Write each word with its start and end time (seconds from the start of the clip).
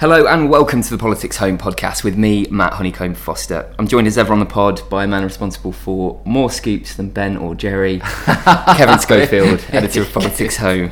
Hello 0.00 0.26
and 0.26 0.48
welcome 0.48 0.80
to 0.80 0.88
the 0.88 0.96
Politics 0.96 1.36
Home 1.36 1.58
podcast 1.58 2.04
with 2.04 2.16
me, 2.16 2.46
Matt 2.50 2.72
Honeycombe-Foster. 2.72 3.74
I'm 3.78 3.86
joined 3.86 4.06
as 4.06 4.16
ever 4.16 4.32
on 4.32 4.40
the 4.40 4.46
pod 4.46 4.80
by 4.88 5.04
a 5.04 5.06
man 5.06 5.24
responsible 5.24 5.72
for 5.72 6.22
more 6.24 6.50
scoops 6.50 6.94
than 6.94 7.10
Ben 7.10 7.36
or 7.36 7.54
Jerry, 7.54 7.98
Kevin 8.24 8.98
Schofield, 8.98 9.62
editor 9.68 10.00
of 10.00 10.10
Politics 10.10 10.56
Home. 10.56 10.90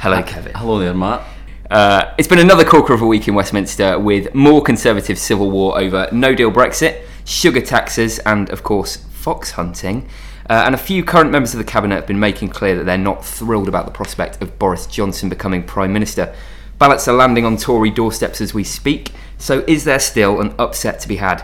Hello, 0.00 0.24
Kevin. 0.24 0.52
Hello 0.56 0.80
there, 0.80 0.92
Matt. 0.92 1.24
Uh, 1.70 2.12
it's 2.18 2.26
been 2.26 2.40
another 2.40 2.64
corker 2.64 2.94
of 2.94 3.00
a 3.00 3.06
week 3.06 3.28
in 3.28 3.36
Westminster 3.36 3.96
with 3.96 4.34
more 4.34 4.60
Conservative 4.60 5.20
civil 5.20 5.48
war 5.48 5.78
over 5.78 6.08
no 6.10 6.34
deal 6.34 6.50
Brexit, 6.50 7.04
sugar 7.24 7.60
taxes, 7.60 8.18
and 8.18 8.50
of 8.50 8.64
course, 8.64 8.96
fox 8.96 9.52
hunting. 9.52 10.08
Uh, 10.50 10.64
and 10.66 10.74
a 10.74 10.78
few 10.78 11.04
current 11.04 11.30
members 11.30 11.54
of 11.54 11.58
the 11.58 11.64
cabinet 11.64 11.94
have 11.94 12.08
been 12.08 12.18
making 12.18 12.48
clear 12.48 12.74
that 12.74 12.86
they're 12.86 12.98
not 12.98 13.24
thrilled 13.24 13.68
about 13.68 13.84
the 13.84 13.92
prospect 13.92 14.42
of 14.42 14.58
Boris 14.58 14.88
Johnson 14.88 15.28
becoming 15.28 15.62
Prime 15.62 15.92
Minister. 15.92 16.34
Ballots 16.78 17.08
are 17.08 17.16
landing 17.16 17.46
on 17.46 17.56
Tory 17.56 17.90
doorsteps 17.90 18.42
as 18.42 18.52
we 18.52 18.62
speak, 18.62 19.12
so 19.38 19.64
is 19.66 19.84
there 19.84 19.98
still 19.98 20.42
an 20.42 20.54
upset 20.58 21.00
to 21.00 21.08
be 21.08 21.16
had? 21.16 21.42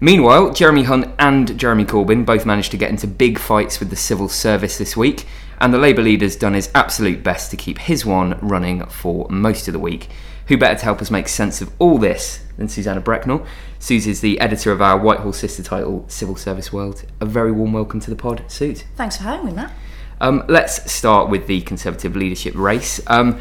Meanwhile, 0.00 0.52
Jeremy 0.52 0.84
Hunt 0.84 1.12
and 1.18 1.58
Jeremy 1.58 1.84
Corbyn 1.84 2.24
both 2.24 2.46
managed 2.46 2.70
to 2.70 2.76
get 2.76 2.90
into 2.90 3.08
big 3.08 3.40
fights 3.40 3.80
with 3.80 3.90
the 3.90 3.96
civil 3.96 4.28
service 4.28 4.78
this 4.78 4.96
week, 4.96 5.26
and 5.60 5.74
the 5.74 5.78
Labour 5.78 6.02
leader's 6.02 6.36
done 6.36 6.54
his 6.54 6.70
absolute 6.76 7.24
best 7.24 7.50
to 7.50 7.56
keep 7.56 7.78
his 7.78 8.06
one 8.06 8.38
running 8.40 8.86
for 8.86 9.26
most 9.28 9.66
of 9.66 9.72
the 9.72 9.80
week. 9.80 10.10
Who 10.46 10.56
better 10.56 10.78
to 10.78 10.84
help 10.84 11.02
us 11.02 11.10
make 11.10 11.26
sense 11.26 11.60
of 11.60 11.72
all 11.80 11.98
this 11.98 12.44
than 12.56 12.68
Suzannah 12.68 13.02
Brecknell? 13.02 13.44
Susie's 13.80 14.20
the 14.20 14.38
editor 14.38 14.70
of 14.70 14.80
our 14.80 14.96
Whitehall 14.96 15.32
sister 15.32 15.64
title, 15.64 16.04
Civil 16.06 16.36
Service 16.36 16.72
World. 16.72 17.04
A 17.20 17.26
very 17.26 17.50
warm 17.50 17.72
welcome 17.72 17.98
to 17.98 18.10
the 18.10 18.16
pod, 18.16 18.44
Suze. 18.46 18.84
Thanks 18.94 19.16
for 19.16 19.24
having 19.24 19.46
me, 19.46 19.52
Matt. 19.54 19.72
Um, 20.20 20.44
let's 20.48 20.90
start 20.90 21.28
with 21.28 21.48
the 21.48 21.62
Conservative 21.62 22.14
leadership 22.14 22.54
race. 22.56 23.00
Um, 23.08 23.40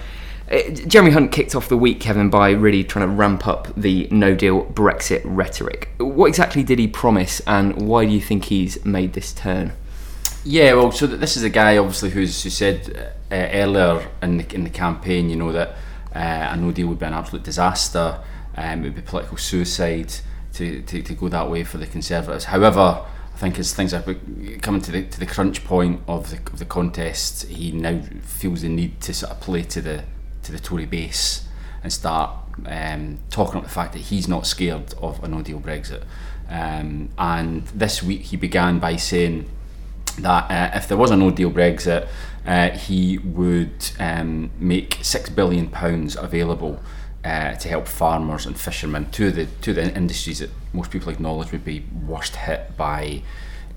uh, 0.51 0.69
Jeremy 0.87 1.11
Hunt 1.11 1.31
kicked 1.31 1.55
off 1.55 1.67
the 1.67 1.77
week, 1.77 1.99
Kevin, 1.99 2.29
by 2.29 2.51
really 2.51 2.83
trying 2.83 3.07
to 3.07 3.13
ramp 3.13 3.47
up 3.47 3.67
the 3.75 4.07
no 4.11 4.35
deal 4.35 4.65
Brexit 4.65 5.21
rhetoric. 5.23 5.89
What 5.97 6.27
exactly 6.27 6.63
did 6.63 6.79
he 6.79 6.87
promise, 6.87 7.41
and 7.47 7.87
why 7.87 8.05
do 8.05 8.11
you 8.11 8.21
think 8.21 8.45
he's 8.45 8.83
made 8.85 9.13
this 9.13 9.33
turn? 9.33 9.73
Yeah, 10.43 10.73
well, 10.73 10.91
so 10.91 11.07
this 11.07 11.35
is 11.35 11.43
a 11.43 11.49
guy 11.49 11.77
obviously 11.77 12.09
who's 12.11 12.41
who 12.43 12.49
said 12.49 13.13
uh, 13.29 13.35
earlier 13.35 14.07
in 14.21 14.37
the, 14.37 14.55
in 14.55 14.63
the 14.63 14.69
campaign, 14.69 15.29
you 15.29 15.35
know, 15.35 15.51
that 15.51 15.69
uh, 16.15 16.53
a 16.53 16.55
no 16.55 16.71
deal 16.71 16.87
would 16.87 16.99
be 16.99 17.05
an 17.05 17.13
absolute 17.13 17.43
disaster, 17.43 18.19
um, 18.55 18.79
it 18.79 18.83
would 18.83 18.95
be 18.95 19.01
political 19.01 19.37
suicide 19.37 20.13
to, 20.53 20.81
to, 20.83 21.01
to 21.01 21.13
go 21.13 21.27
that 21.27 21.49
way 21.49 21.63
for 21.65 21.77
the 21.77 21.85
Conservatives. 21.85 22.45
However, 22.45 23.05
I 23.37 23.37
think 23.39 23.59
as 23.59 23.73
things 23.73 23.93
are 23.93 24.01
coming 24.61 24.81
to 24.81 24.91
the 24.91 25.03
to 25.03 25.19
the 25.19 25.27
crunch 25.27 25.63
point 25.63 26.01
of 26.07 26.31
the, 26.31 26.37
of 26.51 26.57
the 26.57 26.65
contest, 26.65 27.47
he 27.47 27.71
now 27.71 28.01
feels 28.23 28.61
the 28.61 28.69
need 28.69 28.99
to 29.01 29.13
sort 29.13 29.31
of 29.33 29.41
play 29.41 29.63
to 29.63 29.81
the 29.81 30.03
to 30.47 30.51
the 30.51 30.59
Tory 30.59 30.85
base 30.85 31.47
and 31.83 31.93
start 31.93 32.31
um, 32.65 33.19
talking 33.29 33.55
about 33.55 33.63
the 33.65 33.69
fact 33.69 33.93
that 33.93 33.99
he's 33.99 34.27
not 34.27 34.47
scared 34.47 34.93
of 35.01 35.23
a 35.23 35.27
no 35.27 35.41
deal 35.41 35.59
Brexit. 35.59 36.03
Um, 36.49 37.09
and 37.17 37.63
this 37.67 38.01
week 38.01 38.21
he 38.21 38.37
began 38.37 38.79
by 38.79 38.95
saying 38.95 39.49
that 40.19 40.49
uh, 40.49 40.75
if 40.75 40.87
there 40.87 40.97
was 40.97 41.11
a 41.11 41.17
no 41.17 41.29
deal 41.31 41.51
Brexit, 41.51 42.07
uh, 42.45 42.69
he 42.69 43.17
would 43.19 43.91
um, 43.99 44.49
make 44.57 44.97
six 45.01 45.29
billion 45.29 45.67
pounds 45.67 46.15
available 46.15 46.81
uh, 47.23 47.55
to 47.55 47.67
help 47.67 47.87
farmers 47.87 48.45
and 48.45 48.57
fishermen, 48.57 49.03
of 49.05 49.35
the 49.35 49.41
of 49.41 49.75
the 49.75 49.95
industries 49.95 50.39
that 50.39 50.49
most 50.71 50.91
people 50.91 51.11
acknowledge 51.11 51.51
would 51.51 51.65
be 51.65 51.83
worst 52.05 52.37
hit 52.37 52.77
by 52.77 53.21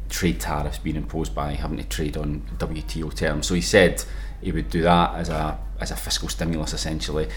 trade 0.08 0.40
tariffs 0.40 0.78
being 0.78 0.96
imposed 0.96 1.34
by 1.34 1.54
having 1.54 1.78
to 1.78 1.84
trade 1.84 2.16
on 2.16 2.42
WTO 2.58 3.14
terms. 3.14 3.46
So 3.46 3.54
he 3.54 3.60
said 3.60 4.04
he 4.40 4.52
would 4.52 4.70
do 4.70 4.82
that 4.82 5.14
as 5.14 5.28
a 5.28 5.58
as 5.80 5.90
a 5.90 5.96
fiscal 5.96 6.28
stimulus 6.28 6.72
essentially. 6.72 7.28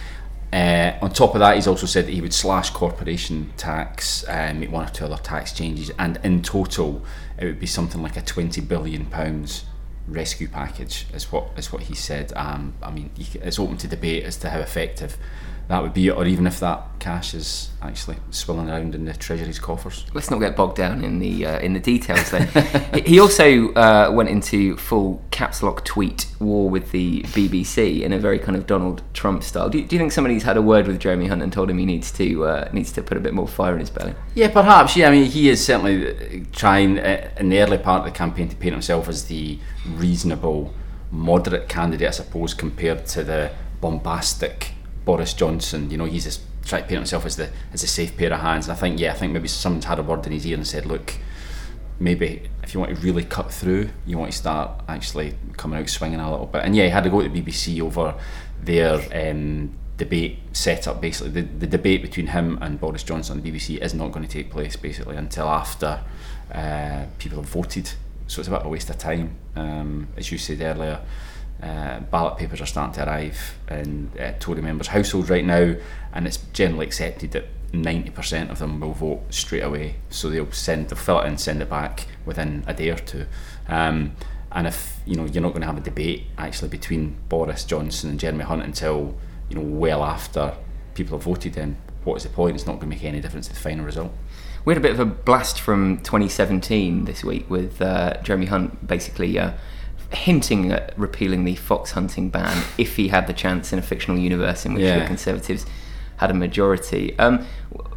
Uh, 0.52 0.96
on 1.02 1.10
top 1.12 1.34
of 1.34 1.40
that, 1.40 1.56
he's 1.56 1.66
also 1.66 1.88
said 1.88 2.06
that 2.06 2.12
he 2.12 2.22
would 2.22 2.34
slash 2.34 2.70
corporation 2.70 3.52
tax, 3.58 4.24
uh, 4.28 4.54
make 4.56 4.72
one 4.72 4.86
or 4.86 4.90
two 4.90 5.04
other 5.04 5.18
tax 5.18 5.52
changes, 5.52 5.90
and 5.98 6.20
in 6.24 6.44
total, 6.44 7.04
it 7.40 7.46
would 7.46 7.60
be 7.60 7.66
something 7.66 8.04
like 8.04 8.18
a 8.18 8.22
twenty 8.22 8.62
billion 8.62 9.08
pounds 9.08 9.66
rescue 10.08 10.48
package. 10.48 11.08
Is 11.14 11.32
what 11.32 11.50
is 11.58 11.72
what 11.74 11.84
he 11.84 11.96
said. 11.96 12.34
Um, 12.36 12.76
I 12.84 12.92
mean, 12.92 13.10
it's 13.18 13.58
open 13.58 13.78
to 13.78 13.88
debate 13.88 14.26
as 14.26 14.38
to 14.38 14.50
how 14.50 14.60
effective 14.60 15.18
that 15.70 15.82
would 15.82 15.94
be, 15.94 16.10
or 16.10 16.26
even 16.26 16.46
if 16.46 16.60
that 16.60 16.84
cash 17.00 17.34
is 17.34 17.70
actually 17.82 18.18
swilling 18.32 18.70
around 18.70 18.96
in 18.96 19.06
the 19.06 19.14
Treasury's 19.14 19.60
coffers. 19.60 20.06
Let's 20.14 20.30
not 20.30 20.40
get 20.40 20.56
bogged 20.56 20.76
down 20.76 21.04
in 21.04 21.20
the 21.20 21.46
uh, 21.46 21.60
in 21.60 21.74
the 21.74 21.80
details. 21.80 22.32
Then 22.32 22.48
he 23.06 23.20
also 23.20 23.74
uh, 23.74 24.12
went 24.14 24.30
into 24.30 24.76
full 24.78 25.22
caps 25.32 25.64
lock 25.64 25.86
tweet 25.86 26.28
war 26.40 26.70
with 26.70 26.92
the 26.92 27.22
BBC 27.24 28.02
in 28.02 28.12
a 28.12 28.20
very 28.20 28.40
kind 28.40 28.58
of 28.58 28.68
Donald 28.68 29.04
Trump 29.14 29.42
style. 29.44 29.70
Do 29.70 29.80
you, 29.80 29.86
do 29.86 29.96
you 29.96 30.00
think 30.00 30.12
somebody's 30.12 30.44
had 30.44 30.58
a 30.58 30.62
word 30.62 30.86
with 30.86 31.00
Jeremy 31.00 31.28
Hunt 31.28 31.42
and 31.42 31.52
told 31.52 31.70
him 31.70 31.78
he 31.78 31.86
needs 31.86 32.12
to 32.14 32.46
uh, 32.46 32.70
needs 32.74 32.92
to 32.94 33.02
put 33.02 33.18
a 33.18 33.22
bit 33.22 33.34
more 33.34 33.48
fire 33.48 33.74
in 33.74 33.80
his 33.80 33.90
belly? 33.90 34.16
Yeah, 34.36 34.50
perhaps. 34.52 34.98
Yeah, 34.98 35.08
I 35.08 35.12
mean, 35.12 35.26
he 35.26 35.50
is 35.50 35.64
certainly 35.64 36.46
trying 36.52 37.00
uh, 37.00 37.30
in 37.38 37.50
the 37.50 37.60
early 37.60 37.78
part 37.78 38.00
of 38.00 38.06
the 38.06 38.18
campaign 38.18 38.50
to 38.50 38.56
paint 38.56 38.74
himself 38.74 39.08
as 39.08 39.26
the 39.26 39.60
reasonable, 39.96 40.74
moderate 41.10 41.70
candidate, 41.70 42.10
I 42.10 42.12
suppose, 42.12 42.54
compared 42.54 43.06
to 43.08 43.24
the 43.24 43.52
bombastic 43.80 44.73
Boris 45.06 45.34
Johnson. 45.34 45.90
You 45.90 45.98
know, 45.98 46.06
he's 46.06 46.24
just 46.24 46.42
trying 46.66 46.84
to 46.84 46.88
paint 46.88 47.00
himself 47.00 47.26
as 47.26 47.36
the 47.36 47.50
as 47.74 47.84
a 47.84 47.88
safe 47.88 48.16
pair 48.18 48.32
of 48.34 48.40
hands. 48.40 48.68
And 48.68 48.78
I 48.78 48.80
think, 48.80 49.00
yeah, 49.00 49.12
I 49.12 49.16
think 49.16 49.34
maybe 49.34 49.48
someone's 49.48 49.86
had 49.86 50.00
a 50.00 50.04
word 50.04 50.26
in 50.26 50.32
his 50.32 50.46
ear 50.46 50.56
and 50.56 50.68
said, 50.68 50.86
look, 50.86 51.14
maybe 52.00 52.50
if 52.64 52.74
you 52.74 52.80
want 52.80 52.96
to 52.96 53.02
really 53.02 53.24
cut 53.24 53.52
through, 53.52 53.90
you 54.06 54.18
want 54.18 54.32
to 54.32 54.38
start 54.38 54.82
actually 54.88 55.36
coming 55.58 55.80
out 55.80 55.90
swinging 55.90 56.20
a 56.20 56.32
little 56.32 56.46
bit. 56.46 56.64
And 56.64 56.76
yeah, 56.76 56.86
he 56.86 56.90
had 56.90 57.04
to 57.04 57.10
go 57.10 57.22
to 57.22 57.30
the 57.30 57.42
BBC 57.42 57.82
over 57.82 58.16
their 58.62 59.02
um, 59.14 59.74
debate 59.98 60.40
setup. 60.54 61.02
Basically, 61.02 61.32
the, 61.32 61.42
the 61.42 61.68
debate 61.68 62.02
between 62.02 62.28
him 62.28 62.58
and 62.62 62.80
Boris 62.80 63.04
Johnson 63.04 63.38
on 63.38 63.44
the 63.44 63.52
BBC 63.52 63.82
is 63.82 63.94
not 63.94 64.12
going 64.12 64.26
to 64.26 64.32
take 64.32 64.50
place 64.50 64.76
basically 64.76 65.16
until 65.16 65.48
after 65.48 66.02
uh, 66.52 67.06
people 67.18 67.40
have 67.40 67.50
voted. 67.50 67.92
So 68.28 68.40
it's 68.40 68.48
a 68.48 68.52
bit 68.52 68.62
of 68.62 68.66
a 68.66 68.70
waste 68.70 68.90
of 68.90 68.98
time, 68.98 69.36
um, 69.56 70.08
as 70.18 70.32
you 70.32 70.38
said 70.38 70.62
earlier. 70.62 71.02
Uh, 71.62 72.00
ballot 72.02 72.38
papers 72.38 72.60
are 72.60 72.66
starting 72.66 72.94
to 72.94 73.08
arrive 73.08 73.58
in 73.70 74.12
uh, 74.20 74.34
Tory 74.40 74.62
members' 74.62 74.88
households 74.88 75.30
right 75.30 75.46
now, 75.46 75.76
and 76.12 76.28
it's 76.28 76.38
generally 76.52 76.86
accepted 76.86 77.32
that 77.32 77.46
90% 77.72 78.52
of 78.52 78.60
them 78.60 78.80
will 78.80 78.94
vote 78.94 79.22
straight 79.30 79.64
away. 79.64 79.96
So 80.10 80.30
they'll 80.30 80.52
send, 80.52 80.90
they'll 80.90 80.98
fill 80.98 81.22
it 81.22 81.28
in, 81.28 81.38
send 81.38 81.62
it 81.62 81.70
back 81.70 82.08
within 82.26 82.64
a 82.68 82.74
day 82.74 82.90
or 82.90 82.98
two. 82.98 83.26
Um, 83.68 84.16
and 84.52 84.68
if 84.68 85.00
you 85.06 85.16
know 85.16 85.26
you're 85.26 85.42
not 85.42 85.50
going 85.50 85.62
to 85.62 85.68
have 85.68 85.78
a 85.78 85.82
debate 85.82 86.26
actually 86.38 86.70
between 86.70 87.18
Boris 87.28 87.66
Johnson 87.66 88.12
and 88.12 88.20
Jeremy 88.20 88.44
Hunt 88.44 88.62
until 88.62 89.18
you 89.50 89.56
know 89.56 89.64
well 89.64 90.04
after 90.04 90.56
people 90.94 91.18
have 91.18 91.26
voted, 91.26 91.54
then 91.54 91.78
what 92.04 92.18
is 92.18 92.24
the 92.24 92.30
point? 92.30 92.56
It's 92.56 92.68
not 92.68 92.74
going 92.74 92.92
to 92.92 92.96
make 92.96 93.04
any 93.04 93.20
difference 93.20 93.48
to 93.48 93.54
the 93.54 93.60
final 93.60 93.84
result. 93.84 94.12
We 94.66 94.74
had 94.74 94.78
a 94.78 94.82
bit 94.82 94.92
of 94.92 95.00
a 95.00 95.06
blast 95.06 95.60
from 95.60 95.98
2017 95.98 97.06
this 97.06 97.24
week 97.24 97.50
with 97.50 97.82
uh, 97.82 98.22
Jeremy 98.22 98.46
Hunt 98.46 98.86
basically. 98.88 99.40
Hinting 100.14 100.72
at 100.72 100.98
repealing 100.98 101.44
the 101.44 101.56
fox 101.56 101.92
hunting 101.92 102.30
ban 102.30 102.64
if 102.78 102.96
he 102.96 103.08
had 103.08 103.28
the 103.28 103.34
chance 103.34 103.74
in 103.74 103.80
a 103.80 103.82
fictional 103.82 104.18
universe 104.18 104.66
in 104.66 104.74
which 104.74 104.84
yeah. 104.84 105.00
the 105.00 105.06
Conservatives 105.06 105.66
had 106.18 106.30
a 106.30 106.34
majority. 106.34 107.18
Um, 107.20 107.46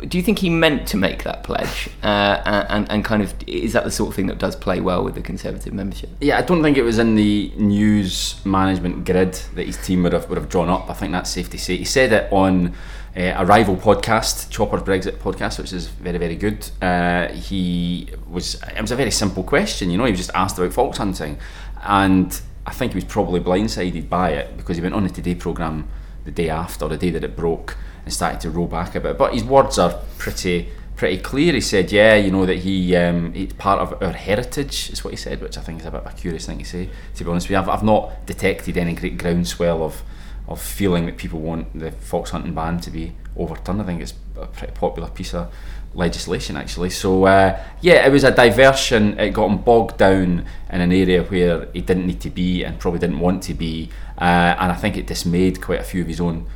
do 0.08 0.16
you 0.16 0.24
think 0.24 0.38
he 0.38 0.50
meant 0.50 0.88
to 0.88 0.96
make 0.96 1.22
that 1.24 1.44
pledge? 1.44 1.88
Uh, 2.02 2.40
and, 2.68 2.90
and 2.90 3.04
kind 3.04 3.22
of, 3.22 3.34
is 3.46 3.74
that 3.74 3.84
the 3.84 3.90
sort 3.90 4.08
of 4.08 4.16
thing 4.16 4.26
that 4.26 4.38
does 4.38 4.56
play 4.56 4.80
well 4.80 5.04
with 5.04 5.14
the 5.14 5.20
Conservative 5.20 5.72
membership? 5.72 6.10
Yeah, 6.20 6.38
I 6.38 6.42
don't 6.42 6.62
think 6.62 6.76
it 6.76 6.82
was 6.82 6.98
in 6.98 7.14
the 7.14 7.52
news 7.56 8.44
management 8.44 9.04
grid 9.04 9.34
that 9.54 9.66
his 9.66 9.76
team 9.76 10.02
would 10.02 10.12
have, 10.12 10.28
would 10.28 10.38
have 10.38 10.48
drawn 10.48 10.68
up. 10.68 10.90
I 10.90 10.94
think 10.94 11.12
that's 11.12 11.30
safe 11.30 11.50
to 11.50 11.58
say. 11.58 11.76
He 11.76 11.84
said 11.84 12.12
it 12.12 12.32
on 12.32 12.74
uh, 13.16 13.34
a 13.36 13.44
rival 13.46 13.76
podcast, 13.76 14.50
Chopper's 14.50 14.82
Brexit 14.82 15.18
podcast, 15.18 15.58
which 15.58 15.72
is 15.72 15.88
very, 15.88 16.18
very 16.18 16.36
good. 16.36 16.68
Uh, 16.82 17.28
he 17.28 18.08
was, 18.28 18.60
it 18.62 18.80
was 18.80 18.90
a 18.90 18.96
very 18.96 19.10
simple 19.10 19.44
question, 19.44 19.90
you 19.90 19.98
know, 19.98 20.04
he 20.04 20.10
was 20.10 20.20
just 20.20 20.32
asked 20.34 20.58
about 20.58 20.72
fox 20.72 20.98
hunting 20.98 21.38
and 21.82 22.40
I 22.66 22.72
think 22.72 22.92
he 22.92 22.96
was 22.96 23.04
probably 23.04 23.40
blindsided 23.40 24.08
by 24.08 24.30
it 24.30 24.56
because 24.56 24.76
he 24.76 24.82
went 24.82 24.94
on 24.94 25.04
the 25.04 25.10
Today 25.10 25.34
programme 25.34 25.88
the 26.24 26.30
day 26.30 26.50
after, 26.50 26.88
the 26.88 26.96
day 26.96 27.10
that 27.10 27.24
it 27.24 27.36
broke, 27.36 27.76
and 28.04 28.12
started 28.12 28.40
to 28.40 28.50
roll 28.50 28.66
back 28.66 28.94
a 28.94 29.00
bit. 29.00 29.16
But 29.16 29.34
his 29.34 29.44
words 29.44 29.78
are 29.78 30.00
pretty 30.18 30.68
pretty 30.96 31.18
clear. 31.18 31.52
He 31.52 31.60
said, 31.60 31.92
"Yeah, 31.92 32.16
you 32.16 32.30
know 32.30 32.46
that 32.46 32.58
he 32.58 32.96
um, 32.96 33.32
it's 33.34 33.52
part 33.54 33.80
of 33.80 34.02
our 34.02 34.12
heritage," 34.12 34.90
is 34.90 35.04
what 35.04 35.10
he 35.10 35.16
said, 35.16 35.40
which 35.40 35.56
I 35.56 35.60
think 35.60 35.80
is 35.80 35.86
a 35.86 35.90
bit 35.90 36.00
of 36.00 36.12
a 36.12 36.16
curious 36.16 36.46
thing 36.46 36.58
to 36.58 36.64
say. 36.64 36.90
To 37.14 37.24
be 37.24 37.30
honest 37.30 37.46
with 37.46 37.52
you, 37.52 37.58
I've, 37.58 37.68
I've 37.68 37.84
not 37.84 38.26
detected 38.26 38.76
any 38.76 38.94
great 38.94 39.18
groundswell 39.18 39.82
of 39.82 40.02
of 40.48 40.60
feeling 40.60 41.06
that 41.06 41.16
people 41.16 41.40
want 41.40 41.78
the 41.78 41.90
fox 41.90 42.30
hunting 42.30 42.54
ban 42.54 42.80
to 42.80 42.90
be 42.90 43.12
overturned. 43.36 43.82
I 43.82 43.84
think 43.84 44.00
it's 44.00 44.14
a 44.36 44.46
pretty 44.46 44.72
popular 44.72 45.08
piece 45.08 45.34
of 45.34 45.52
legislation 45.94 46.56
actually. 46.56 46.90
So 46.90 47.24
uh, 47.24 47.60
yeah, 47.80 48.06
it 48.06 48.12
was 48.12 48.24
a 48.24 48.30
diversion. 48.30 49.18
It 49.18 49.30
got 49.30 49.50
him 49.50 49.58
bogged 49.58 49.98
down 49.98 50.46
in 50.70 50.80
an 50.80 50.92
area 50.92 51.22
where 51.24 51.66
he 51.72 51.80
didn't 51.80 52.06
need 52.06 52.20
to 52.20 52.30
be 52.30 52.64
and 52.64 52.78
probably 52.78 53.00
didn't 53.00 53.18
want 53.18 53.42
to 53.44 53.54
be, 53.54 53.90
uh, 54.18 54.56
and 54.58 54.72
I 54.72 54.74
think 54.74 54.96
it 54.96 55.06
dismayed 55.06 55.60
quite 55.60 55.80
a 55.80 55.84
few 55.84 56.02
of 56.02 56.08
his 56.08 56.20
own 56.20 56.46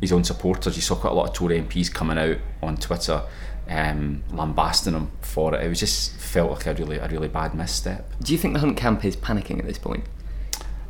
his 0.00 0.12
own 0.12 0.24
supporters. 0.24 0.76
You 0.76 0.82
saw 0.82 0.94
quite 0.94 1.10
a 1.10 1.14
lot 1.14 1.28
of 1.28 1.34
Tory 1.34 1.60
MPs 1.60 1.92
coming 1.92 2.18
out 2.18 2.38
on 2.62 2.76
Twitter. 2.76 3.22
Um, 3.70 4.22
lambasting 4.32 4.94
him 4.94 5.10
for 5.20 5.54
it. 5.54 5.62
It 5.62 5.68
was 5.68 5.78
just 5.78 6.16
felt 6.16 6.50
like 6.52 6.66
a 6.66 6.72
really 6.72 6.96
a 6.96 7.06
really 7.06 7.28
bad 7.28 7.54
misstep. 7.54 8.10
Do 8.22 8.32
you 8.32 8.38
think 8.38 8.54
the 8.54 8.60
Hunt 8.60 8.78
camp 8.78 9.04
is 9.04 9.14
panicking 9.14 9.58
at 9.58 9.66
this 9.66 9.76
point? 9.76 10.04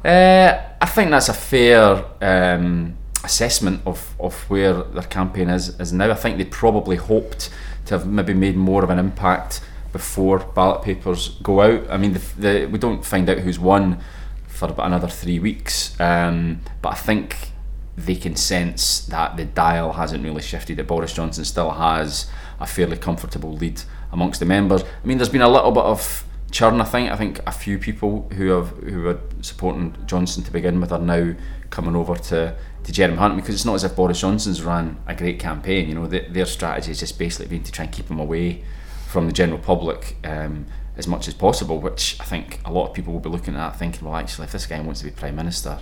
Uh, 0.05 0.63
I 0.81 0.87
think 0.87 1.11
that's 1.11 1.29
a 1.29 1.35
fair 1.35 2.05
um, 2.21 2.97
assessment 3.25 3.83
of, 3.85 4.15
of 4.21 4.49
where 4.49 4.83
their 4.83 5.03
campaign 5.03 5.49
is 5.51 5.79
is 5.81 5.93
now. 5.93 6.11
I 6.11 6.15
think 6.15 6.39
they 6.39 6.45
probably 6.45 6.97
hoped 6.97 7.51
to 7.87 7.99
have 7.99 8.07
maybe 8.07 8.35
made 8.35 8.57
more 8.57 8.85
of 8.85 8.91
an 8.91 8.99
impact 8.99 9.61
before 9.93 10.39
ballot 10.39 10.83
papers 10.83 11.31
go 11.43 11.61
out. 11.61 11.91
I 11.91 11.97
mean, 11.97 12.13
the, 12.13 12.23
the, 12.39 12.67
we 12.67 12.79
don't 12.79 13.05
find 13.05 13.29
out 13.29 13.39
who's 13.39 13.59
won 13.59 13.99
for 14.47 14.69
about 14.69 14.87
another 14.87 15.09
three 15.09 15.39
weeks, 15.39 15.99
um, 16.01 16.61
but 16.83 16.91
I 16.91 16.97
think 16.97 17.53
they 17.97 18.15
can 18.15 18.37
sense 18.37 19.01
that 19.07 19.37
the 19.37 19.45
dial 19.45 19.95
hasn't 19.95 20.23
really 20.23 20.43
shifted. 20.43 20.77
That 20.77 20.87
Boris 20.87 21.13
Johnson 21.13 21.45
still 21.45 21.71
has 21.71 22.31
a 22.61 22.67
fairly 22.67 22.97
comfortable 22.97 23.55
lead 23.55 23.83
amongst 24.13 24.41
the 24.41 24.47
members. 24.47 24.83
I 24.83 25.07
mean, 25.07 25.19
there's 25.19 25.29
been 25.29 25.43
a 25.43 25.49
little 25.49 25.73
bit 25.73 25.85
of 25.85 26.25
churn. 26.51 26.81
I 26.81 26.85
think. 26.85 27.11
I 27.11 27.17
think 27.17 27.41
a 27.47 27.53
few 27.53 27.79
people 27.79 28.29
who 28.35 28.49
have 28.49 28.69
who 28.79 29.03
were 29.03 29.21
supporting 29.43 29.97
Johnson 30.07 30.43
to 30.45 30.51
begin 30.51 30.81
with 30.81 30.93
are 30.93 30.99
now 30.99 31.35
coming 31.71 31.97
over 31.97 32.17
to 32.17 32.57
to 32.85 32.93
Jeremy 32.93 33.17
Hunt 33.19 33.37
because 33.37 33.55
it's 33.55 33.65
not 33.65 33.75
as 33.75 33.85
if 33.85 33.97
Boris 33.97 34.21
Johnson's 34.21 34.63
ran 34.63 34.99
a 35.07 35.15
great 35.15 35.39
campaign. 35.39 35.89
You 35.89 35.95
know, 35.95 36.07
the, 36.07 36.21
their 36.29 36.47
strategy 36.47 36.89
has 36.89 37.01
just 37.01 37.19
basically 37.19 37.47
been 37.47 37.65
to 37.65 37.73
try 37.73 37.85
and 37.85 37.93
keep 37.93 38.11
him 38.11 38.19
away 38.19 38.65
from 39.07 39.27
the 39.27 39.33
general 39.33 39.59
public 39.59 40.17
um, 40.25 40.67
as 40.97 41.07
much 41.07 41.29
as 41.29 41.35
possible. 41.35 41.81
Which 41.81 42.17
I 42.21 42.25
think 42.25 42.61
a 42.65 42.73
lot 42.73 42.89
of 42.89 42.95
people 42.95 43.13
will 43.13 43.21
be 43.21 43.31
looking 43.31 43.57
at 43.57 43.79
thinking, 43.79 44.07
well, 44.07 44.17
actually, 44.17 44.47
if 44.47 44.53
this 44.53 44.67
guy 44.67 44.81
wants 44.81 45.01
to 45.01 45.07
be 45.07 45.13
prime 45.13 45.37
minister 45.37 45.81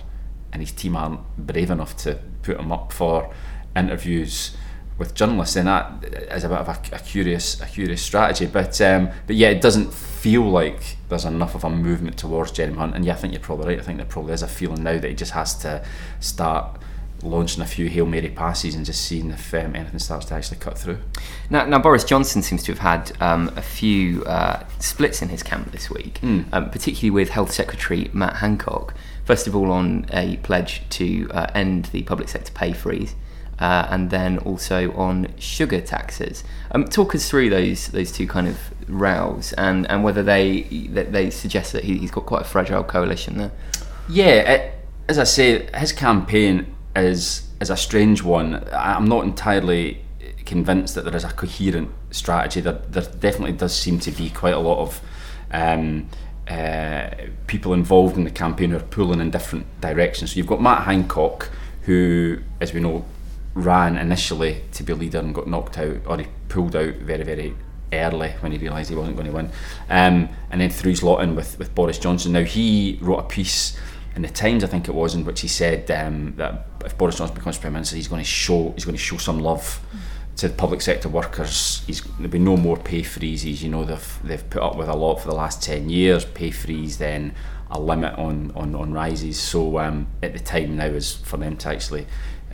and 0.51 0.61
his 0.61 0.71
team 0.71 0.95
aren't 0.95 1.21
brave 1.37 1.69
enough 1.69 1.95
to 1.97 2.19
put 2.41 2.59
him 2.59 2.71
up 2.71 2.91
for 2.91 3.33
interviews 3.75 4.55
with 4.97 5.13
journalists, 5.13 5.55
then 5.55 5.65
that 5.65 6.03
is 6.31 6.43
a 6.43 6.49
bit 6.49 6.57
of 6.57 6.67
a, 6.67 6.79
a 6.95 6.99
curious, 6.99 7.61
a 7.61 7.65
curious 7.65 8.01
strategy. 8.01 8.45
But 8.45 8.79
um, 8.81 9.09
but 9.27 9.35
yeah, 9.35 9.49
it 9.49 9.61
doesn't 9.61 9.93
feel 9.93 10.43
like 10.43 10.97
there's 11.09 11.25
enough 11.25 11.55
of 11.55 11.63
a 11.63 11.69
movement 11.69 12.17
towards 12.17 12.51
Jeremy 12.51 12.77
Hunt. 12.77 12.95
And 12.95 13.05
yeah, 13.05 13.13
I 13.13 13.15
think 13.15 13.33
you're 13.33 13.41
probably 13.41 13.67
right. 13.67 13.79
I 13.79 13.83
think 13.83 13.97
there 13.97 14.07
probably 14.07 14.33
is 14.33 14.41
a 14.41 14.47
feeling 14.47 14.83
now 14.83 14.97
that 14.97 15.07
he 15.07 15.15
just 15.15 15.31
has 15.31 15.55
to 15.59 15.85
start 16.19 16.79
launching 17.23 17.63
a 17.63 17.65
few 17.65 17.87
hail 17.89 18.05
mary 18.05 18.29
passes 18.29 18.75
and 18.75 18.85
just 18.85 19.01
seeing 19.01 19.31
if 19.31 19.53
um, 19.53 19.75
anything 19.75 19.99
starts 19.99 20.25
to 20.27 20.35
actually 20.35 20.57
cut 20.57 20.77
through. 20.77 20.99
Now, 21.49 21.65
now 21.65 21.79
Boris 21.79 22.03
Johnson 22.03 22.41
seems 22.41 22.63
to 22.63 22.73
have 22.73 22.79
had 22.79 23.21
um, 23.21 23.51
a 23.55 23.61
few 23.61 24.23
uh, 24.25 24.63
splits 24.79 25.21
in 25.21 25.29
his 25.29 25.41
camp 25.41 25.71
this 25.71 25.89
week, 25.89 26.19
mm. 26.21 26.45
um, 26.51 26.69
particularly 26.69 27.09
with 27.09 27.29
Health 27.29 27.51
Secretary 27.51 28.09
Matt 28.13 28.37
Hancock. 28.37 28.93
First 29.25 29.47
of 29.47 29.55
all, 29.55 29.71
on 29.71 30.05
a 30.11 30.37
pledge 30.37 30.87
to 30.89 31.29
uh, 31.31 31.47
end 31.53 31.85
the 31.85 32.03
public 32.03 32.29
sector 32.29 32.51
pay 32.53 32.71
freeze 32.71 33.15
uh, 33.59 33.87
and 33.89 34.09
then 34.09 34.37
also 34.39 34.93
on 34.93 35.27
sugar 35.39 35.81
taxes. 35.81 36.43
Um, 36.71 36.85
talk 36.85 37.15
us 37.15 37.29
through 37.29 37.49
those 37.49 37.87
those 37.87 38.11
two 38.11 38.27
kind 38.27 38.47
of 38.47 38.57
rows 38.87 39.53
and, 39.53 39.89
and 39.89 40.03
whether 40.03 40.23
they 40.23 40.61
they 40.63 41.29
suggest 41.29 41.73
that 41.73 41.83
he, 41.83 41.97
has 41.99 42.11
got 42.11 42.25
quite 42.25 42.41
a 42.41 42.45
fragile 42.45 42.83
coalition 42.83 43.37
there. 43.37 43.51
Yeah, 44.09 44.51
it, 44.51 44.73
as 45.09 45.17
I 45.17 45.23
say, 45.23 45.69
his 45.75 45.91
campaign 45.91 46.75
is 46.95 47.47
is 47.59 47.69
a 47.69 47.77
strange 47.77 48.23
one. 48.23 48.63
I'm 48.71 49.05
not 49.05 49.23
entirely 49.23 50.01
convinced 50.45 50.95
that 50.95 51.03
there 51.03 51.15
is 51.15 51.23
a 51.23 51.31
coherent 51.31 51.89
strategy. 52.11 52.61
There, 52.61 52.79
there 52.89 53.03
definitely 53.03 53.53
does 53.53 53.75
seem 53.75 53.99
to 53.99 54.11
be 54.11 54.29
quite 54.29 54.53
a 54.53 54.59
lot 54.59 54.79
of 54.79 55.01
um, 55.51 56.09
uh, 56.47 57.09
people 57.47 57.73
involved 57.73 58.17
in 58.17 58.23
the 58.23 58.31
campaign 58.31 58.71
who 58.71 58.77
are 58.77 58.81
pulling 58.81 59.19
in 59.19 59.29
different 59.29 59.65
directions. 59.81 60.33
So 60.33 60.37
you've 60.37 60.47
got 60.47 60.61
Matt 60.61 60.83
Hancock, 60.83 61.49
who, 61.83 62.39
as 62.61 62.73
we 62.73 62.79
know, 62.79 63.05
ran 63.57 63.97
initially 63.97 64.61
to 64.71 64.83
be 64.83 64.93
leader 64.93 65.19
and 65.19 65.33
got 65.33 65.47
knocked 65.47 65.77
out, 65.77 65.97
or 66.05 66.17
he 66.17 66.27
pulled 66.47 66.75
out 66.75 66.95
very, 66.95 67.23
very 67.23 67.55
early 67.91 68.29
when 68.41 68.51
he 68.51 68.57
realised 68.57 68.89
he 68.89 68.95
wasn't 68.95 69.15
going 69.15 69.27
to 69.27 69.33
win. 69.33 69.49
Um, 69.89 70.29
and 70.51 70.61
then 70.61 70.69
threw 70.69 70.91
his 70.91 71.03
lot 71.03 71.21
in 71.21 71.35
with, 71.35 71.57
with 71.57 71.73
Boris 71.73 71.97
Johnson. 71.97 72.33
Now, 72.33 72.43
he 72.43 72.99
wrote 73.01 73.19
a 73.19 73.23
piece 73.23 73.77
in 74.15 74.21
the 74.21 74.29
Times, 74.29 74.63
I 74.63 74.67
think 74.67 74.87
it 74.87 74.95
was, 74.95 75.15
in 75.15 75.25
which 75.25 75.41
he 75.41 75.47
said 75.47 75.89
um, 75.91 76.35
that 76.37 76.67
if 76.85 76.97
Boris 76.97 77.17
Johnson 77.17 77.35
becomes 77.35 77.57
Prime 77.57 77.73
Minister, 77.73 77.95
he's 77.95 78.07
going 78.07 78.21
to 78.21 78.27
show 78.27 78.71
he's 78.75 78.85
going 78.85 78.97
to 78.97 79.01
show 79.01 79.17
some 79.17 79.39
love 79.39 79.79
to 80.37 80.47
the 80.47 80.53
public 80.53 80.81
sector 80.81 81.09
workers. 81.09 81.83
He's, 81.87 82.01
there'll 82.01 82.29
be 82.29 82.39
no 82.39 82.57
more 82.57 82.77
pay 82.77 83.03
freezes. 83.03 83.63
You 83.63 83.69
know, 83.69 83.85
they've, 83.85 84.19
they've 84.23 84.49
put 84.49 84.61
up 84.61 84.75
with 84.75 84.87
a 84.87 84.95
lot 84.95 85.15
for 85.15 85.27
the 85.27 85.35
last 85.35 85.63
10 85.63 85.89
years. 85.89 86.25
Pay 86.25 86.51
freeze, 86.51 86.99
then 86.99 87.33
a 87.71 87.79
limit 87.79 88.13
on, 88.17 88.51
on, 88.55 88.75
on 88.75 88.93
rises. 88.93 89.39
So 89.39 89.79
um, 89.79 90.07
at 90.23 90.33
the 90.33 90.39
time 90.39 90.77
now 90.77 90.85
is 90.85 91.15
for 91.15 91.37
them 91.37 91.57
to 91.57 91.69
actually 91.69 92.07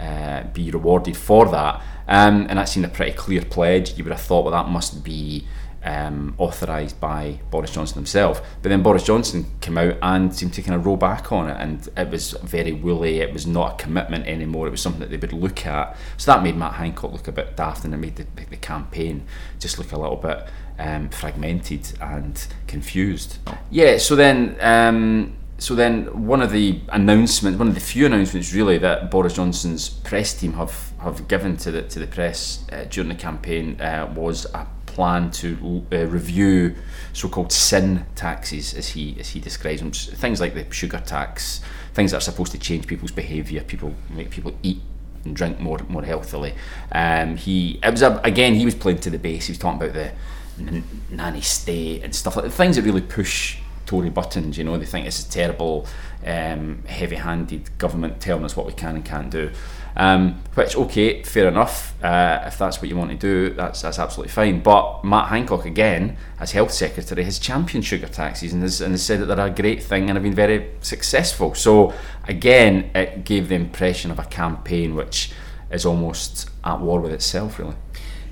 uh, 0.03 0.44
be 0.53 0.69
rewarded 0.69 1.15
for 1.15 1.47
that. 1.50 1.81
Um, 2.07 2.47
and 2.50 2.59
that 2.59 2.67
seemed 2.67 2.85
a 2.85 2.89
pretty 2.89 3.13
clear 3.13 3.41
pledge. 3.41 3.97
You 3.97 4.03
would 4.03 4.11
have 4.11 4.21
thought, 4.21 4.44
well, 4.44 4.51
that 4.51 4.69
must 4.69 5.03
be 5.03 5.47
um, 5.83 6.35
authorised 6.38 7.00
by 7.00 7.39
Boris 7.51 7.71
Johnson 7.71 7.95
himself. 7.95 8.41
But 8.61 8.69
then 8.69 8.83
Boris 8.83 9.03
Johnson 9.03 9.45
came 9.61 9.77
out 9.77 9.95
and 10.01 10.33
seemed 10.33 10.53
to 10.55 10.61
kind 10.61 10.75
of 10.75 10.85
roll 10.85 10.97
back 10.97 11.31
on 11.31 11.50
it, 11.50 11.57
and 11.59 11.88
it 11.95 12.09
was 12.09 12.31
very 12.44 12.73
woolly. 12.73 13.19
It 13.19 13.33
was 13.33 13.45
not 13.47 13.73
a 13.73 13.83
commitment 13.83 14.27
anymore. 14.27 14.67
It 14.67 14.71
was 14.71 14.81
something 14.81 15.01
that 15.01 15.09
they 15.09 15.17
would 15.17 15.33
look 15.33 15.65
at. 15.65 15.95
So 16.17 16.31
that 16.31 16.44
made 16.44 16.55
Matt 16.55 16.73
Hancock 16.73 17.11
look 17.11 17.27
a 17.27 17.31
bit 17.31 17.55
daft, 17.55 17.85
and 17.85 17.94
it 17.94 17.97
made 17.97 18.15
the, 18.15 18.25
the 18.50 18.57
campaign 18.57 19.25
just 19.59 19.79
look 19.79 19.91
a 19.91 19.97
little 19.97 20.17
bit 20.17 20.45
um, 20.79 21.09
fragmented 21.09 21.94
and 22.01 22.45
confused. 22.67 23.38
Yeah. 23.69 23.97
So 23.97 24.15
then. 24.15 25.38
So 25.63 25.75
then 25.75 26.27
one 26.27 26.42
of 26.42 26.51
the 26.51 26.81
announcements, 26.89 27.57
one 27.57 27.69
of 27.69 27.74
the 27.74 27.80
few 27.80 28.06
announcements 28.06 28.54
really 28.54 28.77
that 28.80 29.10
Boris 29.10 29.36
Johnson's 29.36 29.88
press 29.88 30.33
team 30.33 30.51
have, 30.56 30.92
have 31.00 31.30
given 31.30 31.56
to 31.56 31.71
the 31.71 31.83
to 31.83 32.00
the 32.00 32.07
press 32.07 32.65
uh, 32.69 32.83
during 32.89 33.07
the 33.07 33.15
campaign 33.15 33.80
uh, 33.80 34.12
was 34.13 34.45
a 34.54 34.68
plan 34.88 35.31
to 35.31 35.86
uh, 35.94 36.06
review 36.07 36.75
so-called 37.13 37.54
sin 37.54 38.06
taxes, 38.13 38.74
as 38.74 38.89
he 38.89 39.15
as 39.21 39.30
he 39.30 39.39
describes 39.39 39.80
them, 39.80 39.94
things 39.94 40.42
like 40.42 40.54
the 40.54 40.69
sugar 40.74 41.01
tax, 41.06 41.62
things 41.94 42.12
that 42.12 42.18
are 42.18 42.27
supposed 42.30 42.51
to 42.51 42.60
change 42.60 42.86
people's 42.86 43.13
behaviour, 43.13 43.63
people 43.63 43.95
make 44.10 44.31
people 44.31 44.54
eat 44.63 44.81
and 45.24 45.33
drink 45.33 45.62
more 45.62 45.80
more 45.88 46.04
healthily. 46.04 46.56
Um, 46.92 47.38
he 47.38 47.80
it 47.81 47.89
was 47.89 48.01
a, 48.01 48.18
again 48.25 48.54
he 48.56 48.65
was 48.65 48.75
playing 48.75 49.00
to 49.00 49.10
the 49.10 49.18
base. 49.18 49.45
He 49.45 49.51
was 49.51 49.60
talking 49.60 49.81
about 49.81 49.94
the 49.94 50.12
nanny 51.10 51.39
state 51.39 52.04
and 52.04 52.13
stuff 52.13 52.36
like 52.36 52.44
the 52.44 52.51
things 52.51 52.75
that 52.75 52.81
really 52.81 53.01
push 53.01 53.60
Tory 53.85 54.09
buttons. 54.09 54.57
You 54.57 54.63
know, 54.63 54.77
they 54.77 54.85
think 54.85 55.06
it's 55.06 55.25
a 55.25 55.30
terrible, 55.30 55.88
um, 56.25 56.83
heavy-handed 56.88 57.77
government 57.77 58.19
telling 58.19 58.45
us 58.45 58.56
what 58.56 58.65
we 58.65 58.74
can 58.74 58.95
and 58.95 59.06
can't 59.06 59.30
do. 59.30 59.51
Um, 59.95 60.41
which, 60.56 60.75
okay, 60.75 61.21
fair 61.21 61.47
enough. 61.47 61.94
Uh, 62.03 62.44
if 62.47 62.57
that's 62.57 62.81
what 62.81 62.89
you 62.89 62.97
want 62.97 63.12
to 63.12 63.18
do, 63.18 63.53
that's 63.53 63.83
that's 63.83 64.00
absolutely 64.00 64.31
fine. 64.31 64.62
But 64.62 65.03
Matt 65.03 65.30
Hancock, 65.30 65.65
again, 65.65 66.17
as 66.39 66.51
health 66.51 66.72
secretary, 66.72 67.24
has 67.24 67.38
championed 67.38 67.86
sugar 67.86 68.08
taxes 68.08 68.53
and 68.53 68.63
has, 68.63 68.81
and 68.81 68.93
has 68.93 69.03
said 69.03 69.22
that 69.22 69.25
they're 69.27 69.46
a 69.46 69.51
great 69.51 69.84
thing 69.84 70.10
and 70.10 70.15
have 70.15 70.24
been 70.24 70.34
very 70.34 70.72
successful. 70.81 71.53
So 71.53 71.93
again, 72.27 72.89
it 72.96 73.24
gave 73.24 73.50
the 73.50 73.55
impression 73.55 74.10
of 74.10 74.17
a 74.17 74.25
campaign 74.25 74.96
which 74.96 75.31
is 75.69 75.86
almost 75.86 76.50
at 76.63 76.79
war 76.79 77.00
with 77.00 77.12
itself, 77.12 77.60
really. 77.60 77.75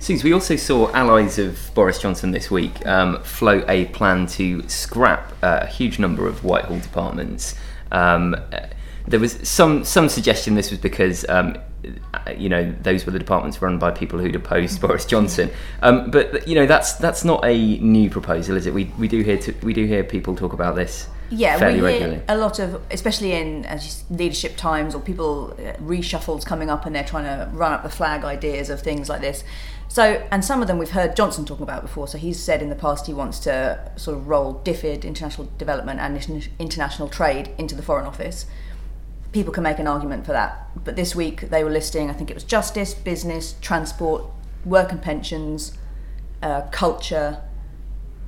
Seems 0.01 0.23
we 0.23 0.33
also 0.33 0.55
saw 0.55 0.91
allies 0.93 1.37
of 1.37 1.69
Boris 1.75 1.99
Johnson 1.99 2.31
this 2.31 2.49
week 2.49 2.83
um, 2.87 3.21
float 3.21 3.63
a 3.69 3.85
plan 3.85 4.25
to 4.27 4.67
scrap 4.67 5.31
uh, 5.43 5.59
a 5.61 5.67
huge 5.67 5.99
number 5.99 6.27
of 6.27 6.43
Whitehall 6.43 6.79
departments. 6.79 7.53
Um, 7.91 8.35
there 9.07 9.19
was 9.19 9.47
some 9.47 9.85
some 9.85 10.09
suggestion 10.09 10.55
this 10.55 10.71
was 10.71 10.79
because 10.79 11.23
um, 11.29 11.55
you 12.35 12.49
know 12.49 12.73
those 12.81 13.05
were 13.05 13.11
the 13.11 13.19
departments 13.19 13.61
run 13.61 13.77
by 13.77 13.91
people 13.91 14.17
who'd 14.17 14.35
opposed 14.35 14.81
Boris 14.87 15.05
Johnson. 15.05 15.51
Um, 15.83 16.09
but 16.09 16.47
you 16.47 16.55
know 16.55 16.65
that's 16.65 16.93
that's 16.93 17.23
not 17.23 17.45
a 17.45 17.77
new 17.77 18.09
proposal, 18.09 18.57
is 18.57 18.65
it? 18.65 18.73
We 18.73 18.85
we 18.97 19.07
do 19.07 19.21
hear 19.21 19.37
to, 19.37 19.53
we 19.61 19.71
do 19.71 19.85
hear 19.85 20.03
people 20.03 20.35
talk 20.35 20.53
about 20.53 20.75
this. 20.75 21.09
Yeah, 21.31 21.57
we 21.73 21.79
hear 21.79 22.23
a 22.27 22.37
lot 22.37 22.59
of, 22.59 22.81
especially 22.91 23.31
in 23.31 23.65
as 23.65 24.03
leadership 24.09 24.57
times 24.57 24.93
or 24.93 25.01
people 25.01 25.53
uh, 25.53 25.73
reshuffles 25.81 26.45
coming 26.45 26.69
up 26.69 26.85
and 26.85 26.93
they're 26.93 27.05
trying 27.05 27.23
to 27.23 27.49
run 27.55 27.71
up 27.71 27.83
the 27.83 27.89
flag 27.89 28.23
ideas 28.25 28.69
of 28.69 28.81
things 28.81 29.07
like 29.07 29.21
this. 29.21 29.43
So, 29.87 30.25
and 30.31 30.43
some 30.43 30.61
of 30.61 30.67
them 30.67 30.77
we've 30.77 30.91
heard 30.91 31.15
Johnson 31.15 31.45
talking 31.45 31.63
about 31.63 31.81
before. 31.81 32.07
So 32.07 32.17
he's 32.17 32.39
said 32.39 32.61
in 32.61 32.69
the 32.69 32.75
past 32.75 33.07
he 33.07 33.13
wants 33.13 33.39
to 33.39 33.91
sort 33.95 34.17
of 34.17 34.27
roll 34.27 34.61
DFID, 34.63 35.03
international 35.03 35.49
development 35.57 35.99
and 35.99 36.49
international 36.59 37.09
trade, 37.09 37.49
into 37.57 37.75
the 37.75 37.83
Foreign 37.83 38.05
Office. 38.05 38.45
People 39.31 39.53
can 39.53 39.63
make 39.63 39.79
an 39.79 39.87
argument 39.87 40.25
for 40.25 40.33
that. 40.33 40.69
But 40.83 40.95
this 40.95 41.15
week 41.15 41.49
they 41.49 41.63
were 41.63 41.69
listing, 41.69 42.09
I 42.09 42.13
think 42.13 42.29
it 42.29 42.33
was 42.33 42.43
justice, 42.43 42.93
business, 42.93 43.55
transport, 43.61 44.23
work 44.65 44.91
and 44.91 45.01
pensions, 45.01 45.77
uh, 46.41 46.61
culture, 46.71 47.41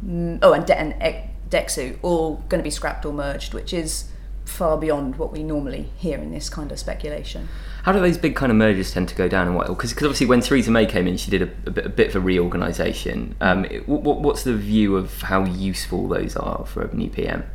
mm, 0.05 0.39
oh, 0.41 0.53
and, 0.53 0.65
De- 0.65 0.77
and 0.77 1.29
DExEU, 1.53 1.99
all 2.01 2.37
going 2.49 2.59
to 2.59 2.63
be 2.63 2.71
scrapped 2.71 3.05
or 3.05 3.13
merged, 3.13 3.53
which 3.53 3.73
is 3.73 4.09
far 4.45 4.77
beyond 4.77 5.15
what 5.15 5.31
we 5.31 5.43
normally 5.43 5.89
hear 5.97 6.17
in 6.17 6.31
this 6.31 6.49
kind 6.49 6.71
of 6.71 6.79
speculation. 6.79 7.47
How 7.83 7.91
do 7.91 7.99
those 7.99 8.17
big 8.17 8.35
kind 8.35 8.51
of 8.51 8.57
mergers 8.57 8.91
tend 8.91 9.09
to 9.09 9.15
go 9.15 9.27
down 9.27 9.47
in 9.47 9.53
Whitehall? 9.53 9.75
Because 9.75 9.93
obviously 9.93 10.25
when 10.25 10.41
Theresa 10.41 10.71
May 10.71 10.85
came 10.85 11.07
in, 11.07 11.17
she 11.17 11.31
did 11.31 11.41
a, 11.41 11.49
a, 11.65 11.71
bit, 11.71 11.85
a 11.85 11.89
bit, 11.89 12.07
of 12.09 12.15
a 12.15 12.19
reorganisation. 12.19 13.35
Um, 13.39 13.65
what, 13.85 14.21
what's 14.21 14.43
the 14.43 14.55
view 14.55 14.97
of 14.97 15.21
how 15.21 15.45
useful 15.45 16.07
those 16.07 16.35
are 16.35 16.65
for 16.65 16.81
a 16.83 16.93
new 16.93 17.09
PM? 17.09 17.45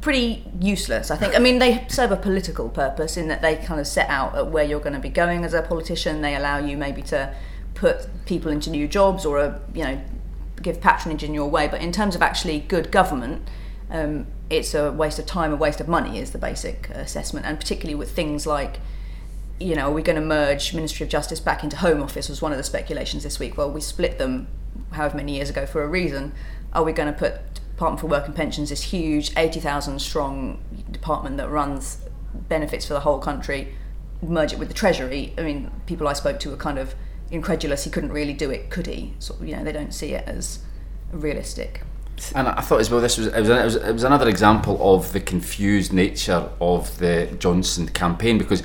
Pretty 0.00 0.44
useless, 0.60 1.10
I 1.10 1.16
think. 1.16 1.34
I 1.34 1.38
mean, 1.38 1.58
they 1.58 1.84
serve 1.88 2.12
a 2.12 2.16
political 2.16 2.68
purpose 2.68 3.16
in 3.16 3.28
that 3.28 3.42
they 3.42 3.56
kind 3.56 3.80
of 3.80 3.86
set 3.86 4.08
out 4.08 4.36
at 4.36 4.48
where 4.48 4.64
you're 4.64 4.80
going 4.80 4.92
to 4.92 5.00
be 5.00 5.08
going 5.08 5.44
as 5.44 5.54
a 5.54 5.62
politician. 5.62 6.20
They 6.20 6.34
allow 6.34 6.58
you 6.58 6.76
maybe 6.76 7.02
to 7.02 7.34
put 7.74 8.08
people 8.26 8.52
into 8.52 8.70
new 8.70 8.86
jobs 8.86 9.24
or 9.24 9.38
a, 9.38 9.60
you 9.74 9.84
know 9.84 10.00
give 10.62 10.80
patronage 10.80 11.22
in 11.22 11.34
your 11.34 11.48
way. 11.48 11.68
But 11.68 11.80
in 11.80 11.92
terms 11.92 12.14
of 12.14 12.22
actually 12.22 12.60
good 12.60 12.90
government, 12.90 13.48
um, 13.90 14.26
it's 14.48 14.74
a 14.74 14.92
waste 14.92 15.18
of 15.18 15.26
time, 15.26 15.52
a 15.52 15.56
waste 15.56 15.80
of 15.80 15.88
money 15.88 16.18
is 16.18 16.30
the 16.30 16.38
basic 16.38 16.88
assessment, 16.90 17.46
and 17.46 17.58
particularly 17.58 17.94
with 17.94 18.12
things 18.12 18.46
like 18.46 18.80
you 19.60 19.76
know, 19.76 19.90
are 19.90 19.92
we 19.92 20.02
going 20.02 20.16
to 20.16 20.24
merge 20.24 20.72
Ministry 20.72 21.04
of 21.04 21.10
Justice 21.10 21.38
back 21.38 21.62
into 21.62 21.76
Home 21.76 22.02
Office? 22.02 22.30
Was 22.30 22.40
one 22.40 22.50
of 22.50 22.58
the 22.58 22.64
speculations 22.64 23.22
this 23.24 23.38
week. 23.38 23.58
Well, 23.58 23.70
we 23.70 23.82
split 23.82 24.18
them 24.18 24.48
however 24.92 25.18
many 25.18 25.36
years 25.36 25.50
ago 25.50 25.66
for 25.66 25.82
a 25.82 25.86
reason. 25.86 26.32
Are 26.72 26.82
we 26.82 26.92
going 26.92 27.12
to 27.12 27.18
put 27.18 27.54
Department 27.54 28.00
for 28.00 28.06
Work 28.06 28.26
and 28.26 28.34
Pensions, 28.34 28.70
this 28.70 28.84
huge 28.84 29.32
80,000 29.36 29.98
strong 30.00 30.62
department 30.90 31.36
that 31.36 31.50
runs 31.50 31.98
benefits 32.48 32.86
for 32.86 32.94
the 32.94 33.00
whole 33.00 33.18
country, 33.18 33.74
merge 34.22 34.54
it 34.54 34.58
with 34.58 34.68
the 34.68 34.74
Treasury? 34.74 35.34
I 35.36 35.42
mean, 35.42 35.70
people 35.84 36.08
I 36.08 36.14
spoke 36.14 36.40
to 36.40 36.50
were 36.50 36.56
kind 36.56 36.78
of 36.78 36.94
incredulous. 37.30 37.84
He 37.84 37.90
couldn't 37.90 38.12
really 38.12 38.32
do 38.32 38.50
it, 38.50 38.70
could 38.70 38.86
he? 38.86 39.14
So, 39.18 39.36
you 39.42 39.56
know, 39.56 39.64
they 39.64 39.72
don't 39.72 39.92
see 39.94 40.12
it 40.14 40.26
as 40.26 40.60
realistic. 41.12 41.82
And 42.34 42.48
I 42.48 42.60
thought 42.60 42.80
as 42.80 42.90
well, 42.90 43.00
this 43.00 43.16
was 43.16 43.28
it 43.28 43.40
was, 43.40 43.48
it 43.48 43.64
was 43.64 43.76
it 43.76 43.92
was 43.92 44.04
another 44.04 44.28
example 44.28 44.94
of 44.94 45.12
the 45.12 45.20
confused 45.20 45.92
nature 45.92 46.50
of 46.60 46.98
the 46.98 47.34
Johnson 47.38 47.88
campaign 47.88 48.36
because, 48.36 48.62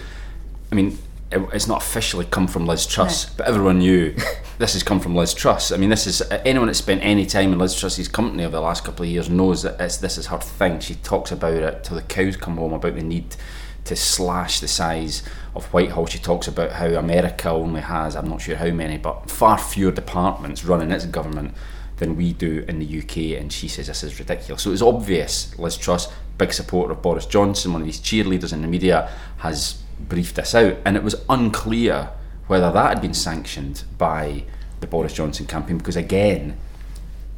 I 0.72 0.75
mean, 0.75 0.98
it, 1.31 1.39
it's 1.53 1.67
not 1.67 1.81
officially 1.81 2.25
come 2.25 2.48
from 2.48 2.65
Liz 2.65 2.86
Truss, 2.86 3.27
No. 3.29 3.34
but 3.38 3.48
everyone 3.48 3.79
knew 3.79 4.13
this 4.57 4.74
has 4.74 4.84
come 4.84 5.00
from 5.00 5.15
Liz 5.15 5.34
Truss. 5.34 5.72
I 5.72 5.77
mean, 5.77 5.89
this 5.89 6.05
is 6.05 6.22
anyone 6.43 6.67
that's 6.67 6.79
spent 6.79 7.01
any 7.01 7.25
time 7.25 7.53
in 7.53 7.60
Liz 7.60 7.79
Truss's 7.79 8.10
company 8.10 8.43
over 8.43 8.57
the 8.57 8.62
last 8.62 8.84
couple 8.84 9.03
of 9.05 9.10
years 9.10 9.29
knows 9.29 9.63
that 9.63 9.79
it's, 9.79 9.98
this 9.98 10.17
is 10.17 10.27
her 10.27 10.39
thing. 10.39 10.81
She 10.81 10.95
talks 10.95 11.31
about 11.31 11.53
it 11.53 11.84
till 11.86 11.95
the 11.95 12.03
cows 12.03 12.36
come 12.36 12.57
home 12.57 12.74
about 12.74 12.95
the 12.95 13.03
need 13.03 13.38
to 13.86 13.96
slash 13.96 14.60
the 14.60 14.68
size 14.68 15.24
of 15.56 15.65
Whitehall. 15.68 16.08
She 16.08 16.20
talks 16.20 16.48
about 16.48 16.74
how 16.74 16.88
America 16.88 17.50
only 17.50 17.82
has, 17.82 18.15
I'm 18.15 18.27
not 18.27 18.42
sure 18.42 18.56
how 18.56 18.72
many, 18.72 18.98
but 18.98 19.30
far 19.30 19.58
fewer 19.58 19.92
departments 19.92 20.65
running 20.65 20.92
its 20.92 21.06
government 21.06 21.56
than 21.98 22.18
we 22.18 22.34
do 22.34 22.65
in 22.68 22.80
the 22.80 23.00
UK, 23.00 23.39
and 23.39 23.54
she 23.54 23.68
says 23.68 23.88
this 23.88 24.04
is 24.04 24.20
ridiculous. 24.20 24.62
So 24.62 24.72
it's 24.72 24.82
obvious 24.82 25.58
Liz 25.58 25.77
Truss, 25.77 26.12
big 26.38 26.51
supporter 26.51 26.92
of 26.94 27.01
Boris 27.01 27.25
Johnson, 27.25 27.72
one 27.72 27.82
of 27.82 27.86
these 27.88 28.01
cheerleaders 28.01 28.51
in 28.51 28.62
the 28.62 28.68
media, 28.68 29.10
has 29.38 29.82
briefed 30.00 30.36
this 30.36 30.54
out, 30.54 30.77
and 30.84 30.98
it 30.98 31.04
was 31.04 31.15
unclear 31.30 32.10
whether 32.48 32.72
that 32.72 32.89
had 32.89 33.01
been 33.01 33.13
sanctioned 33.13 33.84
by 33.98 34.44
the 34.82 34.88
Boris 34.88 35.13
Johnson 35.13 35.46
campaign 35.46 35.77
because 35.77 35.96
again, 35.96 36.58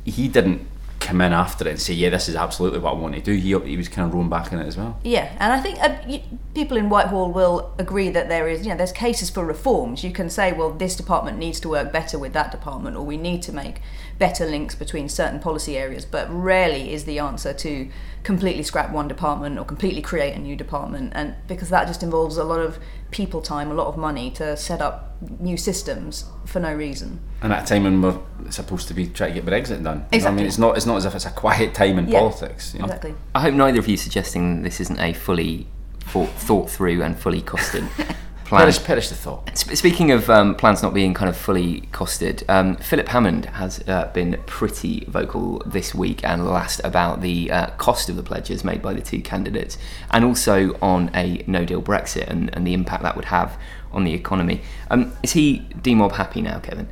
he 0.04 0.28
didn't 0.28 0.68
come 1.00 1.22
in 1.22 1.34
after 1.34 1.68
it 1.68 1.72
and 1.72 1.80
say, 1.80 1.94
"Yeah, 1.94 2.10
this 2.10 2.28
is 2.28 2.36
absolutely 2.36 2.80
what 2.80 2.94
I 2.94 2.98
want 2.98 3.16
to 3.16 3.22
do." 3.22 3.34
He 3.34 3.58
he 3.70 3.78
was 3.78 3.88
kind 3.88 4.08
of 4.08 4.14
rowing 4.14 4.30
back 4.30 4.52
in 4.52 4.60
it 4.60 4.68
as 4.68 4.78
well. 4.78 5.00
Yeah, 5.04 5.32
and 5.40 5.54
I 5.54 5.60
think 5.60 5.80
uh, 5.82 5.96
y- 6.08 6.24
people 6.54 6.78
in 6.78 6.90
Whitehall 6.90 7.32
will 7.32 7.74
agree 7.78 8.10
that 8.10 8.30
there 8.30 8.48
is, 8.48 8.64
you 8.64 8.72
know, 8.72 8.78
there's 8.78 8.92
cases 8.92 9.30
for 9.30 9.46
reforms. 9.46 10.04
You 10.04 10.12
can 10.12 10.30
say, 10.30 10.54
well, 10.54 10.72
this 10.72 10.96
department 10.96 11.38
needs 11.38 11.60
to 11.62 11.70
work 11.70 11.92
better 11.92 12.18
with 12.18 12.34
that 12.34 12.52
department, 12.52 12.98
or 12.98 13.06
we 13.06 13.18
need 13.18 13.42
to 13.44 13.54
make 13.54 13.82
better 14.18 14.46
links 14.46 14.76
between 14.76 15.08
certain 15.10 15.40
policy 15.40 15.78
areas. 15.78 16.06
But 16.06 16.28
rarely 16.30 16.94
is 16.94 17.06
the 17.06 17.20
answer 17.20 17.54
to 17.54 17.90
completely 18.28 18.62
scrap 18.62 18.92
one 18.92 19.08
department 19.08 19.58
or 19.58 19.64
completely 19.64 20.02
create 20.02 20.36
a 20.36 20.38
new 20.38 20.54
department, 20.54 21.14
and 21.16 21.34
because 21.48 21.70
that 21.70 21.88
just 21.88 22.04
involves 22.04 22.36
a 22.36 22.44
lot 22.44 22.60
of 22.60 22.78
people 23.10 23.42
time, 23.42 23.72
a 23.72 23.74
lot 23.74 23.88
of 23.88 23.96
money 23.98 24.30
to 24.30 24.58
set 24.58 24.82
up 24.82 25.16
new 25.40 25.56
systems 25.56 26.26
for 26.46 26.60
no 26.60 26.74
reason. 26.74 27.22
And 27.42 27.54
at 27.54 27.64
a 27.64 27.66
time 27.66 27.86
when 27.86 28.02
we're 28.02 28.20
supposed 28.50 28.90
to 28.90 28.94
be 28.94 29.08
trying 29.08 29.34
to 29.34 29.40
get 29.40 29.46
Brexit 29.50 29.82
done. 29.82 30.00
You 30.00 30.02
know 30.02 30.08
I 30.12 30.16
Exactly. 30.18 30.36
mean, 30.36 30.46
it's 30.46 30.58
not 30.58 30.76
it's 30.76 30.86
not 30.86 30.98
as 30.98 31.06
if 31.06 31.16
it's 31.16 31.26
a 31.26 31.30
quiet 31.32 31.74
time 31.74 31.98
in 32.00 32.10
Yeah, 32.10 32.20
politics. 32.20 32.74
You 32.74 32.80
know? 32.82 32.88
Exactly. 32.88 33.16
I 33.34 33.40
hope 33.40 33.54
neither 33.54 33.80
of 33.80 33.88
you 33.88 33.96
suggesting 33.96 34.62
this 34.64 34.82
isn't 34.82 35.00
a 35.00 35.14
fully 35.14 35.68
thought, 36.02 36.28
thought 36.32 36.70
through 36.70 37.02
and 37.04 37.18
fully 37.18 37.42
costed 37.42 37.88
plan. 38.48 38.62
Perish, 38.62 38.84
perish 38.84 39.10
the 39.10 39.16
thought. 39.16 39.58
Speaking 39.58 40.12
of 40.12 40.30
um, 40.30 40.56
plans 40.56 40.82
not 40.82 40.94
being 40.94 41.14
kind 41.14 41.30
of 41.30 41.36
fully 41.36 41.82
costed, 41.92 42.44
um, 42.50 42.78
Philip 42.78 43.10
Hammond 43.10 43.46
has 43.46 43.84
uh, 43.88 44.10
been 44.14 44.42
pretty 44.46 45.06
vocal 45.08 45.62
this 45.66 45.94
week 45.94 46.24
and 46.24 46.46
last 46.46 46.80
about 46.84 47.22
the 47.22 47.52
uh, 47.52 47.68
cost 47.72 48.10
of 48.10 48.16
the 48.16 48.24
pledges 48.24 48.64
made 48.64 48.82
by 48.82 48.94
the 48.94 49.02
two 49.02 49.22
candidates 49.22 49.78
and 50.12 50.24
also 50.24 50.78
on 50.82 51.12
a 51.14 51.44
no 51.48 51.66
deal 51.66 51.82
Brexit 51.82 52.28
and, 52.28 52.50
and 52.56 52.66
the 52.66 52.74
impact 52.74 53.04
that 53.04 53.16
would 53.16 53.26
have 53.26 53.60
on 53.92 54.04
the 54.04 54.14
economy. 54.14 54.62
Um, 54.90 55.14
is 55.24 55.34
he 55.34 55.68
demob 55.82 56.14
happy 56.14 56.42
now, 56.42 56.60
Kevin? 56.60 56.88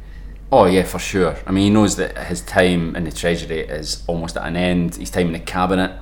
Oh 0.51 0.65
yeah, 0.65 0.83
for 0.83 0.99
sure. 0.99 1.37
I 1.47 1.51
mean, 1.51 1.63
he 1.65 1.69
knows 1.69 1.95
that 1.95 2.17
his 2.27 2.41
time 2.41 2.95
in 2.95 3.03
the 3.03 3.11
Treasury 3.11 3.61
is 3.61 4.03
almost 4.07 4.37
at 4.37 4.45
an 4.45 4.55
end. 4.55 4.95
His 4.95 5.09
time 5.09 5.27
in 5.27 5.33
the 5.33 5.39
cabinet 5.39 5.99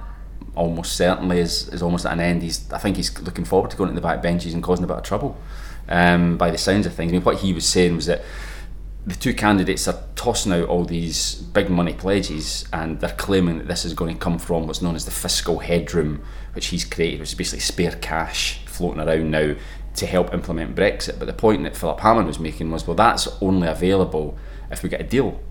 almost 0.55 0.93
certainly 0.93 1.39
is, 1.39 1.67
is 1.69 1.81
almost 1.81 2.05
at 2.05 2.13
an 2.13 2.19
end. 2.19 2.43
He's 2.43 2.71
I 2.71 2.77
think 2.77 2.97
he's 2.97 3.17
looking 3.21 3.45
forward 3.45 3.71
to 3.71 3.77
going 3.77 3.89
to 3.89 3.95
the 3.95 4.01
back 4.01 4.21
benches 4.21 4.53
and 4.53 4.63
causing 4.63 4.85
a 4.85 4.87
bit 4.87 4.97
of 4.97 5.03
trouble. 5.03 5.37
Um, 5.89 6.37
by 6.37 6.49
the 6.49 6.57
sounds 6.57 6.85
of 6.85 6.93
things, 6.93 7.11
I 7.11 7.15
mean, 7.15 7.23
what 7.23 7.39
he 7.39 7.53
was 7.53 7.65
saying 7.65 7.95
was 7.95 8.05
that 8.05 8.23
the 9.05 9.15
two 9.15 9.33
candidates 9.33 9.87
are 9.87 10.01
tossing 10.15 10.53
out 10.53 10.69
all 10.69 10.85
these 10.85 11.35
big 11.35 11.69
money 11.69 11.93
pledges 11.93 12.65
and 12.71 13.01
they're 13.01 13.09
claiming 13.11 13.57
that 13.57 13.67
this 13.67 13.83
is 13.83 13.93
going 13.93 14.13
to 14.13 14.19
come 14.19 14.39
from 14.39 14.65
what's 14.65 14.81
known 14.81 14.95
as 14.95 15.03
the 15.03 15.11
fiscal 15.11 15.59
headroom, 15.59 16.23
which 16.53 16.67
he's 16.67 16.85
created, 16.85 17.19
which 17.19 17.29
is 17.29 17.35
basically 17.35 17.59
spare 17.59 17.91
cash 17.91 18.61
floating 18.65 19.01
around 19.01 19.29
now 19.29 19.55
to 19.95 20.05
help 20.05 20.33
implement 20.33 20.75
Brexit. 20.75 21.19
But 21.19 21.25
the 21.25 21.33
point 21.33 21.63
that 21.63 21.75
Philip 21.75 21.99
Hammond 21.99 22.27
was 22.27 22.39
making 22.39 22.71
was, 22.71 22.87
well, 22.87 22.95
that's 22.95 23.27
only 23.41 23.67
available 23.67 24.37
if 24.71 24.83
we 24.83 24.89
get 24.89 25.01
a 25.01 25.03
deal. 25.03 25.41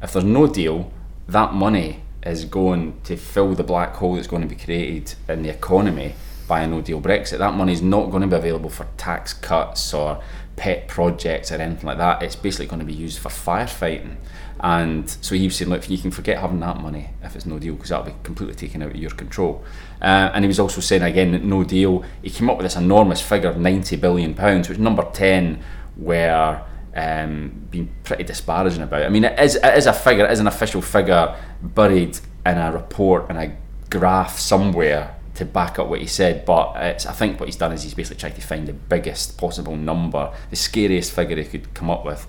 If 0.00 0.12
there's 0.12 0.24
no 0.24 0.46
deal, 0.46 0.92
that 1.26 1.52
money 1.52 2.02
is 2.24 2.44
going 2.44 3.00
to 3.04 3.16
fill 3.16 3.54
the 3.54 3.64
black 3.64 3.94
hole 3.94 4.16
that's 4.16 4.26
going 4.26 4.42
to 4.42 4.48
be 4.48 4.56
created 4.56 5.14
in 5.28 5.42
the 5.42 5.48
economy 5.48 6.14
by 6.46 6.62
a 6.62 6.66
no 6.66 6.80
deal 6.80 7.00
Brexit. 7.00 7.38
That 7.38 7.54
money 7.54 7.72
is 7.72 7.80
not 7.80 8.10
going 8.10 8.22
to 8.22 8.28
be 8.28 8.36
available 8.36 8.70
for 8.70 8.86
tax 8.96 9.32
cuts 9.32 9.94
or 9.94 10.22
pet 10.56 10.88
projects 10.88 11.52
or 11.52 11.56
anything 11.56 11.86
like 11.86 11.98
that. 11.98 12.22
It's 12.22 12.36
basically 12.36 12.66
going 12.66 12.80
to 12.80 12.84
be 12.84 12.92
used 12.92 13.18
for 13.18 13.28
firefighting. 13.28 14.16
And 14.58 15.08
so 15.08 15.34
he 15.34 15.44
was 15.46 15.56
saying, 15.56 15.70
look, 15.70 15.88
you 15.88 15.96
can 15.96 16.10
forget 16.10 16.38
having 16.38 16.60
that 16.60 16.76
money 16.78 17.10
if 17.22 17.34
it's 17.34 17.46
no 17.46 17.58
deal 17.58 17.74
because 17.74 17.90
that'll 17.90 18.04
be 18.04 18.14
completely 18.24 18.56
taken 18.56 18.82
out 18.82 18.90
of 18.90 18.96
your 18.96 19.10
control. 19.12 19.64
Uh, 20.02 20.30
and 20.34 20.44
he 20.44 20.48
was 20.48 20.60
also 20.60 20.82
saying 20.82 21.02
again 21.02 21.32
that 21.32 21.44
no 21.44 21.64
deal. 21.64 22.04
He 22.20 22.28
came 22.28 22.50
up 22.50 22.58
with 22.58 22.66
this 22.66 22.76
enormous 22.76 23.22
figure 23.22 23.48
of 23.48 23.56
90 23.56 23.96
billion 23.96 24.34
pounds, 24.34 24.68
which 24.68 24.78
number 24.78 25.08
10 25.10 25.62
were 25.96 26.62
um, 26.94 27.66
being 27.70 27.92
pretty 28.04 28.24
disparaging 28.24 28.82
about. 28.82 29.02
I 29.02 29.08
mean, 29.08 29.24
it 29.24 29.38
is, 29.38 29.56
it 29.56 29.76
is 29.76 29.86
a 29.86 29.92
figure, 29.92 30.24
it 30.24 30.32
is 30.32 30.40
an 30.40 30.46
official 30.46 30.82
figure 30.82 31.36
buried 31.62 32.18
in 32.46 32.58
a 32.58 32.72
report 32.72 33.26
and 33.28 33.38
a 33.38 33.56
graph 33.90 34.38
somewhere 34.38 35.16
to 35.34 35.44
back 35.44 35.78
up 35.78 35.88
what 35.88 36.00
he 36.00 36.06
said. 36.06 36.44
But 36.44 36.76
it's, 36.76 37.06
I 37.06 37.12
think 37.12 37.38
what 37.38 37.48
he's 37.48 37.56
done 37.56 37.72
is 37.72 37.82
he's 37.82 37.94
basically 37.94 38.20
tried 38.20 38.34
to 38.36 38.42
find 38.42 38.66
the 38.66 38.72
biggest 38.72 39.38
possible 39.38 39.76
number, 39.76 40.32
the 40.50 40.56
scariest 40.56 41.12
figure 41.12 41.36
he 41.36 41.44
could 41.44 41.72
come 41.74 41.90
up 41.90 42.04
with, 42.04 42.26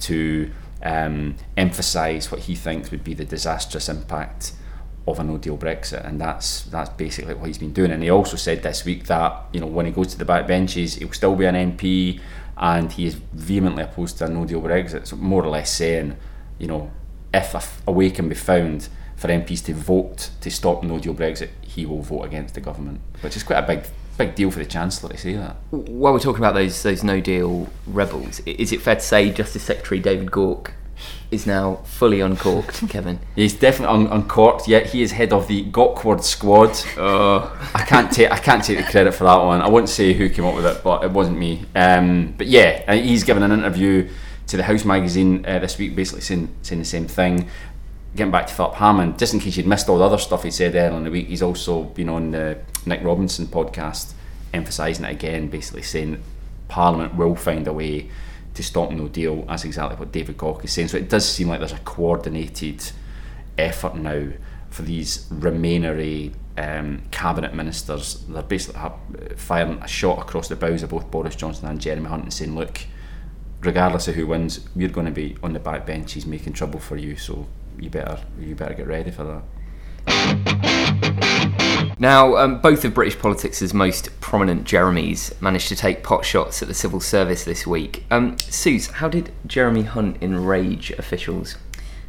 to 0.00 0.50
um, 0.82 1.36
emphasise 1.56 2.30
what 2.30 2.42
he 2.42 2.54
thinks 2.54 2.90
would 2.90 3.04
be 3.04 3.14
the 3.14 3.24
disastrous 3.24 3.88
impact 3.88 4.52
of 5.06 5.18
a 5.18 5.24
no 5.24 5.36
deal 5.36 5.58
Brexit, 5.58 6.06
and 6.06 6.18
that's 6.20 6.62
that's 6.62 6.88
basically 6.90 7.34
what 7.34 7.46
he's 7.46 7.58
been 7.58 7.72
doing. 7.72 7.90
And 7.90 8.02
he 8.02 8.08
also 8.08 8.36
said 8.36 8.62
this 8.62 8.84
week 8.84 9.06
that 9.06 9.44
you 9.52 9.60
know 9.60 9.66
when 9.66 9.86
he 9.86 9.92
goes 9.92 10.08
to 10.08 10.18
the 10.18 10.24
back 10.24 10.46
benches, 10.46 10.94
he'll 10.94 11.12
still 11.12 11.36
be 11.36 11.44
an 11.44 11.54
MP, 11.54 12.20
and 12.56 12.92
he 12.92 13.06
is 13.06 13.14
vehemently 13.14 13.82
opposed 13.82 14.18
to 14.18 14.26
a 14.26 14.28
no 14.28 14.44
deal 14.44 14.60
Brexit. 14.60 15.06
So 15.06 15.16
more 15.16 15.44
or 15.44 15.50
less 15.50 15.72
saying, 15.72 16.16
you 16.58 16.66
know, 16.66 16.90
if 17.32 17.82
a, 17.86 17.92
way 17.92 18.10
can 18.10 18.28
be 18.28 18.34
found 18.34 18.88
for 19.16 19.28
MPs 19.28 19.64
to 19.66 19.74
vote 19.74 20.30
to 20.40 20.50
stop 20.50 20.82
no 20.82 20.98
deal 20.98 21.14
Brexit, 21.14 21.50
he 21.62 21.86
will 21.86 22.02
vote 22.02 22.22
against 22.22 22.54
the 22.54 22.60
government, 22.60 23.00
which 23.20 23.36
is 23.36 23.42
quite 23.42 23.58
a 23.58 23.66
big 23.66 23.84
big 24.16 24.36
deal 24.36 24.48
for 24.48 24.60
the 24.60 24.64
Chancellor 24.64 25.10
to 25.10 25.18
say 25.18 25.32
that. 25.32 25.56
While 25.70 26.12
we're 26.12 26.20
talking 26.20 26.38
about 26.38 26.54
those 26.54 26.82
those 26.82 27.02
no 27.02 27.20
deal 27.20 27.68
rebels, 27.86 28.40
is 28.40 28.72
it 28.72 28.80
fair 28.80 28.94
to 28.94 29.00
say 29.00 29.30
Justice 29.30 29.62
Secretary 29.62 30.00
David 30.00 30.30
Gauke 30.30 30.72
is 31.34 31.46
now 31.46 31.76
fully 31.84 32.20
uncorked, 32.20 32.88
Kevin? 32.88 33.18
He's 33.34 33.54
definitely 33.54 33.94
un- 33.94 34.12
uncorked. 34.12 34.66
Yet 34.68 34.86
he 34.86 35.02
is 35.02 35.12
head 35.12 35.32
of 35.32 35.48
the 35.48 35.64
Gaukward 35.66 36.22
Squad. 36.22 36.70
Oh, 36.96 37.70
I 37.74 37.82
can't 37.82 38.10
take 38.10 38.30
I 38.30 38.38
can't 38.38 38.64
take 38.64 38.78
the 38.78 38.90
credit 38.90 39.12
for 39.12 39.24
that 39.24 39.36
one. 39.36 39.60
I 39.60 39.68
won't 39.68 39.88
say 39.88 40.12
who 40.12 40.28
came 40.28 40.44
up 40.44 40.54
with 40.54 40.66
it, 40.66 40.82
but 40.82 41.04
it 41.04 41.10
wasn't 41.10 41.38
me. 41.38 41.66
Um, 41.74 42.34
but 42.38 42.46
yeah, 42.46 42.82
uh, 42.88 42.94
he's 42.94 43.24
given 43.24 43.42
an 43.42 43.52
interview 43.52 44.08
to 44.46 44.56
the 44.56 44.62
House 44.62 44.84
magazine 44.84 45.44
uh, 45.46 45.58
this 45.58 45.78
week, 45.78 45.94
basically 45.94 46.22
saying 46.22 46.54
saying 46.62 46.78
the 46.80 46.86
same 46.86 47.06
thing. 47.06 47.48
Getting 48.16 48.30
back 48.30 48.46
to 48.46 48.54
Philip 48.54 48.74
Hammond, 48.74 49.18
just 49.18 49.34
in 49.34 49.40
case 49.40 49.56
you'd 49.56 49.66
missed 49.66 49.88
all 49.88 49.98
the 49.98 50.04
other 50.04 50.18
stuff 50.18 50.44
he 50.44 50.50
said 50.50 50.76
earlier 50.76 50.96
in 50.96 51.02
the 51.02 51.10
week, 51.10 51.26
he's 51.26 51.42
also 51.42 51.82
been 51.82 52.08
on 52.08 52.30
the 52.30 52.58
Nick 52.86 53.02
Robinson 53.02 53.46
podcast, 53.48 54.12
emphasising 54.52 55.04
it 55.04 55.10
again, 55.10 55.48
basically 55.48 55.82
saying 55.82 56.22
Parliament 56.68 57.16
will 57.16 57.34
find 57.34 57.66
a 57.66 57.72
way 57.72 58.08
to 58.54 58.62
stop 58.62 58.90
no 58.90 59.08
deal. 59.08 59.42
That's 59.42 59.64
exactly 59.64 59.96
what 59.96 60.12
David 60.12 60.38
Gauke 60.38 60.64
is 60.64 60.72
saying. 60.72 60.88
So 60.88 60.96
it 60.96 61.08
does 61.08 61.28
seem 61.28 61.48
like 61.48 61.60
there's 61.60 61.72
a 61.72 61.78
coordinated 61.78 62.90
effort 63.58 63.96
now 63.96 64.28
for 64.70 64.82
these 64.82 65.28
remainery 65.28 66.34
um, 66.56 67.02
cabinet 67.10 67.54
ministers. 67.54 68.24
They're 68.28 68.42
basically 68.42 68.80
firing 69.36 69.82
a 69.82 69.88
shot 69.88 70.20
across 70.20 70.48
the 70.48 70.56
bows 70.56 70.82
of 70.82 70.90
both 70.90 71.10
Boris 71.10 71.36
Johnson 71.36 71.68
and 71.68 71.80
Jeremy 71.80 72.08
Hunt 72.08 72.24
and 72.24 72.32
saying, 72.32 72.54
look, 72.54 72.80
regardless 73.60 74.08
of 74.08 74.14
who 74.14 74.26
wins, 74.26 74.68
we're 74.74 74.88
going 74.88 75.06
to 75.06 75.12
be 75.12 75.36
on 75.42 75.52
the 75.52 75.60
back 75.60 75.86
benches 75.86 76.26
making 76.26 76.52
trouble 76.52 76.80
for 76.80 76.96
you. 76.96 77.16
So 77.16 77.46
you 77.78 77.90
better 77.90 78.20
you 78.38 78.54
better 78.54 78.74
get 78.74 78.86
ready 78.86 79.10
for 79.10 79.42
that. 80.06 81.00
Now, 81.98 82.36
um, 82.36 82.60
both 82.60 82.84
of 82.84 82.92
British 82.92 83.18
politics' 83.18 83.72
most 83.72 84.20
prominent 84.20 84.64
Jeremys 84.64 85.40
managed 85.40 85.68
to 85.68 85.76
take 85.76 86.02
pot 86.02 86.24
shots 86.24 86.60
at 86.60 86.68
the 86.68 86.74
civil 86.74 87.00
service 87.00 87.44
this 87.44 87.66
week. 87.66 88.04
Um, 88.10 88.36
Suze, 88.38 88.88
how 88.88 89.08
did 89.08 89.32
Jeremy 89.46 89.82
Hunt 89.82 90.16
enrage 90.20 90.90
officials? 90.92 91.56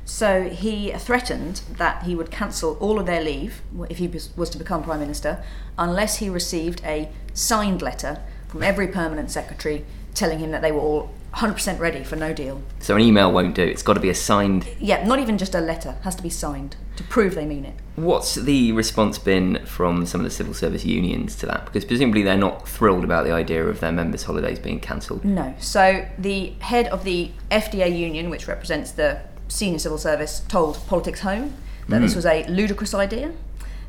So 0.05 0.49
he 0.49 0.91
threatened 0.91 1.61
that 1.77 2.03
he 2.03 2.15
would 2.15 2.31
cancel 2.31 2.77
all 2.79 2.99
of 2.99 3.05
their 3.05 3.23
leave 3.23 3.61
if 3.89 3.97
he 3.97 4.07
was 4.35 4.49
to 4.51 4.57
become 4.57 4.83
Prime 4.83 4.99
Minister 4.99 5.43
unless 5.77 6.17
he 6.17 6.29
received 6.29 6.81
a 6.83 7.09
signed 7.33 7.81
letter 7.81 8.21
from 8.47 8.63
every 8.63 8.87
permanent 8.87 9.31
secretary 9.31 9.85
telling 10.13 10.39
him 10.39 10.51
that 10.51 10.61
they 10.61 10.71
were 10.71 10.79
all 10.79 11.11
100% 11.35 11.79
ready 11.79 12.03
for 12.03 12.15
no 12.15 12.33
deal. 12.33 12.61
So 12.79 12.95
an 12.95 13.01
email 13.01 13.31
won't 13.31 13.55
do. 13.55 13.63
It's 13.63 13.83
got 13.83 13.93
to 13.95 13.99
be 13.99 14.09
a 14.09 14.15
signed. 14.15 14.67
Yeah, 14.79 15.05
not 15.05 15.19
even 15.19 15.37
just 15.37 15.53
a 15.53 15.59
letter, 15.59 15.97
has 16.03 16.15
to 16.15 16.23
be 16.23 16.29
signed 16.29 16.77
to 16.95 17.03
prove 17.03 17.35
they 17.35 17.45
mean 17.45 17.65
it. 17.65 17.73
What's 17.97 18.35
the 18.35 18.71
response 18.71 19.17
been 19.17 19.65
from 19.65 20.05
some 20.05 20.21
of 20.21 20.25
the 20.25 20.31
civil 20.31 20.53
service 20.53 20.85
unions 20.85 21.35
to 21.37 21.45
that? 21.47 21.65
Because 21.65 21.83
presumably 21.83 22.23
they're 22.23 22.37
not 22.37 22.67
thrilled 22.67 23.03
about 23.03 23.25
the 23.25 23.31
idea 23.31 23.65
of 23.65 23.81
their 23.81 23.91
members' 23.91 24.23
holidays 24.23 24.59
being 24.59 24.79
cancelled. 24.79 25.25
No. 25.25 25.53
So 25.59 26.07
the 26.17 26.53
head 26.59 26.87
of 26.87 27.03
the 27.03 27.31
FDA 27.51 27.97
union, 27.97 28.29
which 28.29 28.47
represents 28.47 28.91
the 28.91 29.19
senior 29.49 29.79
civil 29.79 29.97
service, 29.97 30.39
told 30.47 30.77
Politics 30.87 31.19
Home 31.19 31.53
that 31.89 31.99
this 31.99 32.15
was 32.15 32.25
a 32.25 32.45
ludicrous 32.47 32.93
idea 32.93 33.27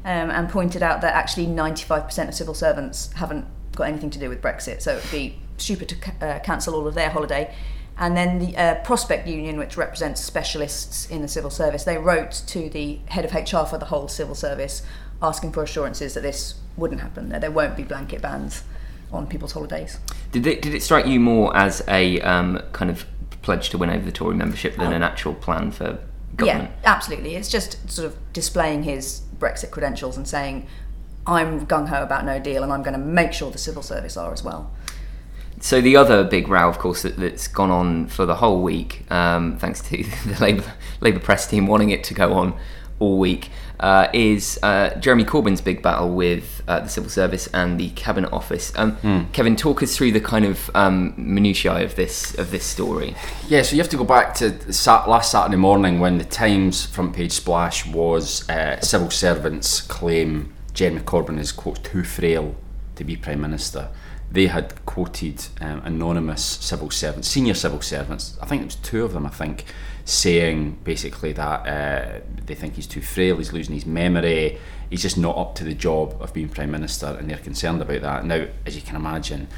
um, 0.05 0.31
and 0.31 0.51
pointed 0.51 0.83
out 0.83 1.01
that 1.01 1.15
actually 1.15 1.47
95% 1.47 2.29
of 2.29 2.35
civil 2.35 2.55
servants 2.55 3.13
haven't 3.15 3.47
got 3.73 3.85
anything 3.85 4.11
to 4.11 4.19
do 4.19 4.29
with 4.29 4.43
Brexit. 4.43 4.83
So 4.83 4.97
it 4.97 5.03
would 5.03 5.11
be 5.11 5.39
stupid 5.59 5.89
to 5.89 6.27
uh, 6.27 6.39
cancel 6.41 6.75
all 6.75 6.87
of 6.87 6.95
their 6.95 7.11
holiday. 7.11 7.55
And 7.99 8.17
then 8.17 8.39
the 8.39 8.57
uh, 8.57 8.75
Prospect 8.83 9.27
Union, 9.27 9.59
which 9.59 9.77
represents 9.77 10.23
specialists 10.23 11.09
in 11.09 11.23
the 11.23 11.29
civil 11.29 11.51
service, 11.51 11.85
they 11.85 11.97
wrote 11.97 12.43
to 12.49 12.69
the 12.69 13.01
head 13.07 13.25
of 13.25 13.33
HR 13.33 13.67
for 13.67 13.79
the 13.79 13.87
whole 13.87 14.09
civil 14.09 14.35
service 14.35 14.83
asking 15.23 15.53
for 15.53 15.63
assurances 15.63 16.13
that 16.15 16.21
this 16.21 16.55
wouldn't 16.77 17.01
happen, 17.01 17.31
that 17.31 17.41
there 17.41 17.51
won't 17.51 17.77
be 17.77 17.83
blanket 17.83 18.21
bans 18.21 18.65
on 19.13 19.27
people's 19.27 19.53
holidays. 19.53 19.99
Did 20.33 20.47
it, 20.47 20.61
did 20.61 20.75
it 20.75 20.83
strike 20.83 21.07
you 21.07 21.21
more 21.21 21.57
as 21.57 21.83
a 21.89 22.21
um, 22.21 22.61
kind 22.73 22.91
of 22.91 23.07
pledge 23.41 23.71
to 23.71 23.79
win 23.79 23.89
over 23.89 24.05
the 24.05 24.13
Tory 24.13 24.35
membership 24.35 24.77
than 24.77 24.93
an 24.93 25.03
actual 25.03 25.33
plan 25.33 25.71
for 25.71 25.99
government? 26.35 26.71
Yeah, 26.83 26.93
absolutely. 26.93 27.37
It's 27.37 27.49
just 27.49 27.91
sort 27.91 28.07
of 28.07 28.33
displaying 28.33 28.83
his 28.83 29.23
Brexit 29.39 29.71
credentials 29.71 30.17
and 30.17 30.29
saying, 30.29 30.67
I'm 31.27 31.67
gung 31.67 31.89
ho 31.89 32.03
about 32.03 32.25
no 32.25 32.39
deal 32.39 32.63
and 32.63 32.73
I'm 32.73 32.83
going 32.83 32.99
to 32.99 33.05
make 33.05 33.33
sure 33.33 33.51
the 33.51 33.59
civil 33.59 33.83
service 33.83 34.17
are 34.17 34.33
as 34.33 34.43
well. 34.45 34.71
So 35.61 35.81
the 35.81 35.97
other 35.97 36.23
big 36.23 36.49
row, 36.49 36.69
of 36.69 36.79
course, 36.79 37.03
that, 37.03 37.17
that's 37.17 37.49
gone 37.49 37.71
on 37.71 38.09
for 38.09 38.27
the 38.27 38.37
whole 38.37 38.63
week, 38.63 39.11
um, 39.11 39.57
thanks 39.59 39.81
to 39.83 40.03
the 40.27 40.37
Labour 40.41 40.75
Labour 41.01 41.21
press 41.21 41.47
team 41.47 41.67
wanting 41.67 41.91
it 41.91 42.05
to 42.05 42.15
go 42.15 42.35
on 42.35 42.55
all 42.99 43.19
week, 43.19 43.51
uh, 43.81 44.09
is 44.15 44.59
uh, 44.63 44.95
Jeremy 44.99 45.25
Corbyn's 45.25 45.61
big 45.61 45.83
battle 45.83 46.11
with 46.15 46.63
uh, 46.67 46.81
the 46.81 46.89
civil 46.89 47.11
service 47.11 47.47
and 47.49 47.79
the 47.79 47.91
cabinet 47.91 48.33
office. 48.33 48.73
Um, 48.77 49.29
Kevin, 49.33 49.55
talk 49.57 49.83
us 49.83 49.97
through 49.97 50.13
the 50.13 50.21
kind 50.21 50.45
of 50.45 50.71
um, 50.75 51.15
minutiae 51.17 51.85
of 51.85 51.95
this 51.97 52.37
of 52.39 52.51
this 52.51 52.65
story. 52.65 53.15
Yeah, 53.49 53.63
so 53.63 53.77
you 53.77 53.83
have 53.83 53.91
to 53.91 53.97
go 53.97 54.05
back 54.05 54.35
to 54.37 54.73
sat- 54.73 55.09
last 55.09 55.31
Saturday 55.31 55.57
morning 55.57 56.01
when 56.01 56.19
the 56.19 56.25
Times 56.25 56.87
front 56.87 57.15
page 57.15 57.33
splash 57.33 57.87
was 57.87 58.49
uh, 58.49 58.81
civil 58.81 59.11
servants 59.11 59.81
claim 59.81 60.55
Jeremy 60.73 61.01
Corbyn 61.01 61.39
is 61.39 61.53
quote 61.53 61.83
too 61.85 62.05
frail 62.05 62.55
to 62.97 63.05
be 63.05 63.17
prime 63.17 63.41
minister. 63.41 63.89
They 64.31 64.49
had 64.49 64.85
quoted 64.87 65.47
um, 65.61 65.83
anonymous 65.85 66.43
civil 66.45 66.91
servants, 66.91 67.29
senior 67.29 67.55
civil 67.55 67.81
servants. 67.81 68.37
I 68.41 68.47
think 68.47 68.63
it 68.63 68.67
was 68.67 68.75
two 68.77 69.05
of 69.05 69.13
them. 69.13 69.25
I 69.25 69.31
think 69.31 69.65
saying 70.05 70.79
basically 70.85 71.33
that 71.33 71.67
uh, 71.67 72.21
they 72.45 72.55
think 72.55 72.75
he's 72.75 72.87
too 72.87 73.01
frail, 73.01 73.37
he's 73.37 73.53
losing 73.53 73.75
his 73.75 73.87
memory, 73.87 74.59
he's 74.89 75.03
just 75.03 75.19
not 75.19 75.37
up 75.37 75.55
to 75.57 75.65
the 75.65 75.75
job 75.75 76.17
of 76.21 76.33
being 76.33 76.49
prime 76.49 76.71
minister, 76.71 77.07
and 77.19 77.29
they're 77.29 77.39
concerned 77.39 77.83
about 77.83 78.03
that. 78.03 78.25
Now, 78.25 78.47
as 78.65 78.77
you 78.77 78.83
can 78.83 78.97
imagine, 78.97 79.49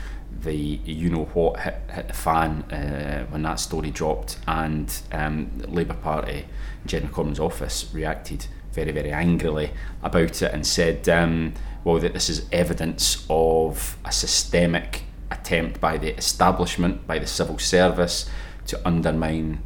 the 0.43 0.55
you 0.55 1.11
know 1.11 1.25
what 1.25 1.61
hit, 1.61 1.81
hit 1.91 2.09
the 2.09 2.15
fan 2.15 2.63
uh, 2.71 3.27
when 3.27 3.43
that 3.43 3.61
story 3.61 3.91
dropped, 3.91 4.39
and 4.47 5.01
um, 5.13 5.51
Labour 5.67 5.95
Party, 5.95 6.47
Jeremy 6.87 7.09
Corbyn's 7.11 7.41
office 7.41 7.91
reacted 7.93 8.47
very, 8.73 8.93
very 8.93 9.13
angrily 9.13 9.71
about 10.03 10.43
it 10.43 10.53
and 10.53 10.67
said, 10.67 11.09
um, 11.09 11.55
well, 11.85 11.99
that 11.99 12.13
this 12.13 12.29
is 12.29 12.47
evidence 12.53 13.27
of 13.31 13.97
a 14.05 14.13
systemic 14.13 15.03
attempt 15.31 15.81
by 15.81 15.97
the 15.97 16.17
establishment, 16.17 17.07
by 17.07 17.19
the 17.19 17.27
civil 17.27 17.59
service, 17.59 18.29
to 18.67 18.81
undermine 18.87 19.63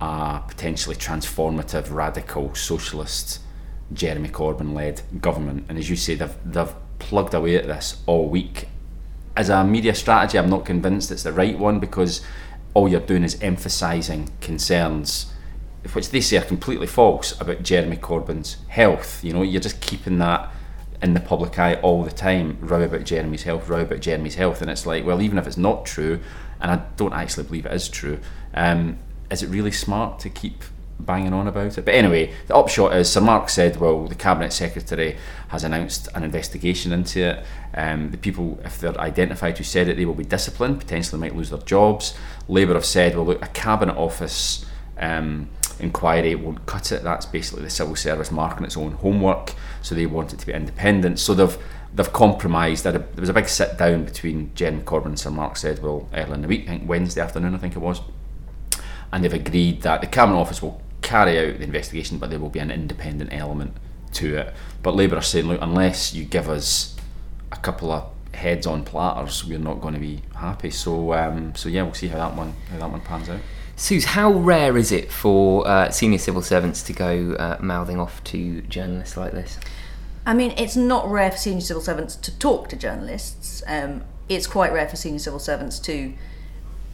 a 0.00 0.42
potentially 0.46 0.96
transformative, 0.96 1.90
radical, 1.92 2.54
socialist 2.54 3.40
Jeremy 3.92 4.28
Corbyn 4.28 4.74
led 4.74 5.02
government. 5.20 5.66
And 5.68 5.78
as 5.78 5.90
you 5.90 5.96
say, 5.96 6.14
they've, 6.14 6.36
they've 6.44 6.74
plugged 6.98 7.34
away 7.34 7.56
at 7.56 7.66
this 7.66 8.02
all 8.06 8.28
week 8.28 8.68
as 9.36 9.48
a 9.48 9.64
media 9.64 9.94
strategy, 9.94 10.38
I'm 10.38 10.50
not 10.50 10.64
convinced 10.64 11.10
it's 11.10 11.24
the 11.24 11.32
right 11.32 11.58
one 11.58 11.80
because 11.80 12.22
all 12.72 12.88
you're 12.88 13.00
doing 13.00 13.24
is 13.24 13.40
emphasising 13.40 14.30
concerns, 14.40 15.32
which 15.92 16.10
they 16.10 16.20
say 16.20 16.38
are 16.38 16.44
completely 16.44 16.86
false, 16.86 17.38
about 17.40 17.62
Jeremy 17.62 17.96
Corbyn's 17.96 18.56
health. 18.68 19.22
You 19.22 19.32
know, 19.32 19.42
you're 19.42 19.60
just 19.60 19.80
keeping 19.80 20.18
that 20.18 20.50
in 21.02 21.14
the 21.14 21.20
public 21.20 21.58
eye 21.58 21.74
all 21.76 22.02
the 22.02 22.10
time, 22.10 22.56
row 22.60 22.82
about 22.82 23.04
Jeremy's 23.04 23.42
health, 23.42 23.68
row 23.68 23.80
about 23.80 24.00
Jeremy's 24.00 24.36
health, 24.36 24.62
and 24.62 24.70
it's 24.70 24.86
like, 24.86 25.04
well, 25.04 25.20
even 25.20 25.38
if 25.38 25.46
it's 25.46 25.58
not 25.58 25.84
true, 25.84 26.20
and 26.60 26.70
I 26.70 26.82
don't 26.96 27.12
actually 27.12 27.44
believe 27.44 27.66
it 27.66 27.72
is 27.72 27.88
true, 27.88 28.20
um, 28.54 28.98
is 29.30 29.42
it 29.42 29.48
really 29.48 29.72
smart 29.72 30.18
to 30.20 30.30
keep 30.30 30.64
banging 30.98 31.32
on 31.32 31.46
about 31.46 31.76
it. 31.76 31.84
But 31.84 31.94
anyway, 31.94 32.32
the 32.46 32.56
upshot 32.56 32.94
is 32.96 33.10
Sir 33.10 33.20
Mark 33.20 33.48
Sedwill, 33.48 34.08
the 34.08 34.14
Cabinet 34.14 34.52
Secretary 34.52 35.16
has 35.48 35.64
announced 35.64 36.08
an 36.14 36.22
investigation 36.22 36.92
into 36.92 37.20
it. 37.20 37.44
Um, 37.74 38.10
the 38.10 38.16
people, 38.16 38.58
if 38.64 38.78
they're 38.78 38.98
identified 38.98 39.58
who 39.58 39.64
said 39.64 39.88
it, 39.88 39.96
they 39.96 40.04
will 40.04 40.14
be 40.14 40.24
disciplined, 40.24 40.78
potentially 40.78 41.20
might 41.20 41.36
lose 41.36 41.50
their 41.50 41.58
jobs. 41.60 42.16
Labour 42.48 42.74
have 42.74 42.84
said, 42.84 43.16
well, 43.16 43.26
look, 43.26 43.44
a 43.44 43.48
Cabinet 43.48 43.96
Office 43.96 44.64
um, 44.98 45.48
inquiry 45.80 46.34
won't 46.34 46.66
cut 46.66 46.92
it. 46.92 47.02
That's 47.02 47.26
basically 47.26 47.64
the 47.64 47.70
civil 47.70 47.96
service 47.96 48.30
marking 48.30 48.64
its 48.64 48.76
own 48.76 48.92
homework, 48.92 49.52
so 49.82 49.94
they 49.94 50.06
want 50.06 50.32
it 50.32 50.38
to 50.40 50.46
be 50.46 50.52
independent. 50.52 51.18
So 51.18 51.34
they've 51.34 51.56
they've 51.94 52.12
compromised. 52.12 52.84
There 52.84 53.04
was 53.16 53.28
a 53.28 53.34
big 53.34 53.48
sit 53.48 53.78
down 53.78 54.04
between 54.04 54.54
Jen 54.54 54.84
Corbyn 54.84 55.06
and 55.06 55.18
Sir 55.18 55.30
Mark 55.30 55.54
Sedwill 55.54 56.08
earlier 56.12 56.34
in 56.34 56.42
the 56.42 56.48
week, 56.48 56.64
I 56.64 56.72
think 56.78 56.88
Wednesday 56.88 57.20
afternoon, 57.20 57.54
I 57.54 57.58
think 57.58 57.76
it 57.76 57.80
was 57.80 58.00
and 59.14 59.22
they've 59.22 59.32
agreed 59.32 59.82
that 59.82 60.00
the 60.00 60.08
Cabinet 60.08 60.36
Office 60.36 60.60
will 60.60 60.82
carry 61.00 61.38
out 61.38 61.58
the 61.58 61.64
investigation, 61.64 62.18
but 62.18 62.30
there 62.30 62.40
will 62.40 62.50
be 62.50 62.58
an 62.58 62.72
independent 62.72 63.32
element 63.32 63.76
to 64.14 64.38
it. 64.38 64.54
But 64.82 64.96
Labour 64.96 65.18
are 65.18 65.22
saying, 65.22 65.46
look, 65.46 65.62
unless 65.62 66.12
you 66.12 66.24
give 66.24 66.48
us 66.48 66.96
a 67.52 67.56
couple 67.56 67.92
of 67.92 68.10
heads 68.34 68.66
on 68.66 68.84
platters, 68.84 69.44
we're 69.44 69.60
not 69.60 69.80
going 69.80 69.94
to 69.94 70.00
be 70.00 70.22
happy. 70.34 70.70
So, 70.70 71.12
um, 71.12 71.54
so 71.54 71.68
yeah, 71.68 71.84
we'll 71.84 71.94
see 71.94 72.08
how 72.08 72.18
that 72.18 72.36
one 72.36 72.54
how 72.72 72.78
that 72.78 72.90
one 72.90 73.02
pans 73.02 73.28
out. 73.28 73.38
Suze, 73.76 74.04
how 74.04 74.32
rare 74.32 74.76
is 74.76 74.92
it 74.92 75.10
for 75.10 75.66
uh, 75.66 75.90
senior 75.90 76.18
civil 76.18 76.42
servants 76.42 76.82
to 76.84 76.92
go 76.92 77.34
uh, 77.38 77.58
mouthing 77.60 77.98
off 77.98 78.22
to 78.24 78.62
journalists 78.62 79.16
like 79.16 79.32
this? 79.32 79.58
I 80.26 80.32
mean, 80.32 80.54
it's 80.56 80.76
not 80.76 81.10
rare 81.10 81.30
for 81.30 81.36
senior 81.36 81.60
civil 81.60 81.82
servants 81.82 82.16
to 82.16 82.38
talk 82.38 82.68
to 82.68 82.76
journalists. 82.76 83.62
Um, 83.66 84.04
it's 84.28 84.46
quite 84.46 84.72
rare 84.72 84.88
for 84.88 84.96
senior 84.96 85.18
civil 85.18 85.38
servants 85.38 85.78
to 85.80 86.14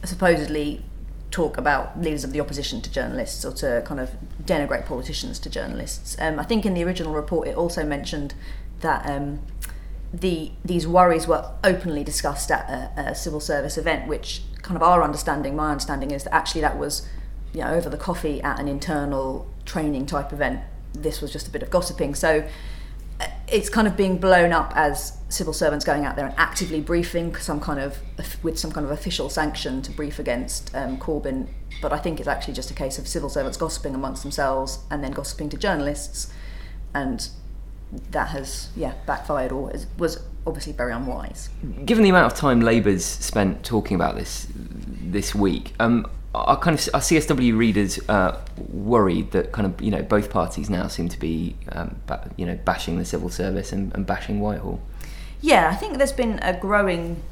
supposedly 0.03 0.83
talk 1.29 1.57
about 1.57 1.99
leaders 2.01 2.23
of 2.23 2.33
the 2.33 2.41
opposition 2.41 2.81
to 2.81 2.91
journalists 2.91 3.45
or 3.45 3.53
to 3.53 3.81
kind 3.85 3.99
of 3.99 4.11
denigrate 4.43 4.85
politicians 4.85 5.39
to 5.39 5.49
journalists. 5.49 6.17
Um, 6.19 6.39
I 6.39 6.43
think 6.43 6.65
in 6.65 6.73
the 6.73 6.83
original 6.83 7.13
report 7.13 7.47
it 7.47 7.55
also 7.55 7.85
mentioned 7.85 8.33
that 8.81 9.09
um, 9.09 9.39
the 10.13 10.51
these 10.65 10.85
worries 10.85 11.25
were 11.25 11.51
openly 11.63 12.03
discussed 12.03 12.51
at 12.51 12.69
a, 12.69 13.11
a, 13.11 13.15
civil 13.15 13.39
service 13.39 13.77
event, 13.77 14.07
which 14.07 14.41
kind 14.71 14.81
of 14.81 14.87
our 14.87 15.03
understanding, 15.03 15.53
my 15.53 15.71
understanding 15.71 16.11
is 16.11 16.23
that 16.23 16.33
actually 16.33 16.61
that 16.61 16.77
was 16.77 17.05
you 17.53 17.59
know 17.61 17.73
over 17.73 17.89
the 17.89 17.97
coffee 17.97 18.41
at 18.41 18.57
an 18.57 18.69
internal 18.69 19.45
training 19.65 20.05
type 20.05 20.31
event. 20.31 20.61
This 20.93 21.19
was 21.21 21.33
just 21.33 21.45
a 21.47 21.51
bit 21.51 21.61
of 21.61 21.69
gossiping. 21.69 22.15
So 22.15 22.47
it's 23.49 23.69
kind 23.69 23.85
of 23.85 23.97
being 23.97 24.17
blown 24.17 24.53
up 24.53 24.71
as 24.75 25.17
civil 25.27 25.51
servants 25.51 25.83
going 25.83 26.05
out 26.05 26.15
there 26.15 26.25
and 26.25 26.33
actively 26.37 26.79
briefing 26.79 27.35
some 27.35 27.59
kind 27.59 27.81
of 27.81 27.99
with 28.43 28.57
some 28.57 28.71
kind 28.71 28.85
of 28.85 28.91
official 28.91 29.29
sanction 29.29 29.81
to 29.81 29.91
brief 29.91 30.19
against 30.19 30.73
um, 30.73 30.97
Corbyn. 30.97 31.47
But 31.81 31.91
I 31.91 31.97
think 31.97 32.19
it's 32.19 32.29
actually 32.29 32.53
just 32.53 32.71
a 32.71 32.73
case 32.73 32.97
of 32.97 33.09
civil 33.09 33.29
servants 33.29 33.57
gossiping 33.57 33.93
amongst 33.93 34.23
themselves 34.23 34.79
and 34.89 35.03
then 35.03 35.11
gossiping 35.11 35.49
to 35.49 35.57
journalists, 35.57 36.31
and 36.93 37.27
that 38.11 38.29
has 38.29 38.69
yeah 38.77 38.93
backfired 39.05 39.51
or 39.51 39.73
was 39.97 40.19
obviously 40.45 40.73
very 40.73 40.91
unwise. 40.93 41.49
Given 41.85 42.03
the 42.03 42.09
amount 42.09 42.31
of 42.31 42.37
time 42.37 42.61
Labour's 42.61 43.05
spent 43.05 43.63
talking 43.63 43.95
about 43.95 44.15
this 44.15 44.47
this 44.55 45.35
week, 45.35 45.73
um, 45.79 46.07
our 46.33 46.57
kind 46.57 46.77
of 46.79 46.89
our 46.93 47.01
CSW 47.01 47.57
readers 47.57 47.99
uh, 48.07 48.39
worried 48.69 49.31
that 49.31 49.51
kind 49.51 49.65
of 49.65 49.81
you 49.81 49.91
know 49.91 50.01
both 50.01 50.29
parties 50.29 50.69
now 50.69 50.87
seem 50.87 51.09
to 51.09 51.19
be 51.19 51.55
um, 51.71 51.95
ba- 52.07 52.31
you 52.37 52.45
know 52.45 52.57
bashing 52.65 52.97
the 52.97 53.05
civil 53.05 53.29
service 53.29 53.71
and, 53.71 53.93
and 53.93 54.05
bashing 54.05 54.39
Whitehall. 54.39 54.81
Yeah, 55.41 55.69
I 55.69 55.75
think 55.75 55.97
there's 55.97 56.13
been 56.13 56.39
a 56.41 56.57
growing 56.57 57.23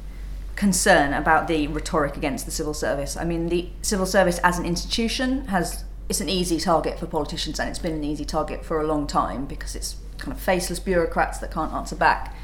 concern 0.56 1.14
about 1.14 1.48
the 1.48 1.68
rhetoric 1.68 2.16
against 2.16 2.44
the 2.44 2.52
civil 2.52 2.74
service. 2.74 3.16
I 3.16 3.24
mean, 3.24 3.48
the 3.48 3.70
civil 3.82 4.04
service 4.04 4.38
as 4.40 4.58
an 4.58 4.66
institution 4.66 5.46
has 5.46 5.84
it's 6.10 6.20
an 6.20 6.28
easy 6.28 6.58
target 6.58 6.98
for 6.98 7.06
politicians, 7.06 7.58
and 7.58 7.68
it's 7.68 7.78
been 7.78 7.94
an 7.94 8.04
easy 8.04 8.24
target 8.24 8.64
for 8.64 8.80
a 8.80 8.86
long 8.86 9.06
time 9.06 9.46
because 9.46 9.74
it's 9.74 9.96
kind 10.18 10.32
of 10.32 10.40
faceless 10.40 10.80
bureaucrats 10.80 11.38
that 11.38 11.50
can't 11.50 11.72
answer 11.72 11.96
back. 11.96 12.34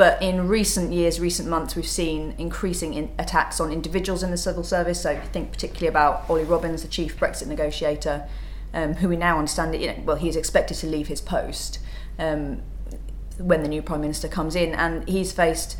But 0.00 0.22
in 0.22 0.48
recent 0.48 0.94
years, 0.94 1.20
recent 1.20 1.46
months, 1.46 1.76
we've 1.76 1.86
seen 1.86 2.34
increasing 2.38 2.94
in 2.94 3.10
attacks 3.18 3.60
on 3.60 3.70
individuals 3.70 4.22
in 4.22 4.30
the 4.30 4.38
civil 4.38 4.64
service. 4.64 5.02
So 5.02 5.20
think 5.30 5.52
particularly 5.52 5.88
about 5.88 6.24
Ollie 6.30 6.44
Robbins, 6.44 6.80
the 6.80 6.88
chief 6.88 7.18
Brexit 7.20 7.48
negotiator, 7.48 8.26
um, 8.72 8.94
who 8.94 9.10
we 9.10 9.16
now 9.16 9.36
understand 9.36 9.74
that 9.74 9.80
you 9.82 9.88
know, 9.88 9.96
well 10.06 10.16
he's 10.16 10.36
expected 10.36 10.78
to 10.78 10.86
leave 10.86 11.08
his 11.08 11.20
post 11.20 11.80
um, 12.18 12.62
when 13.36 13.62
the 13.62 13.68
new 13.68 13.82
prime 13.82 14.00
minister 14.00 14.26
comes 14.26 14.56
in, 14.56 14.72
and 14.72 15.06
he's 15.06 15.32
faced 15.32 15.76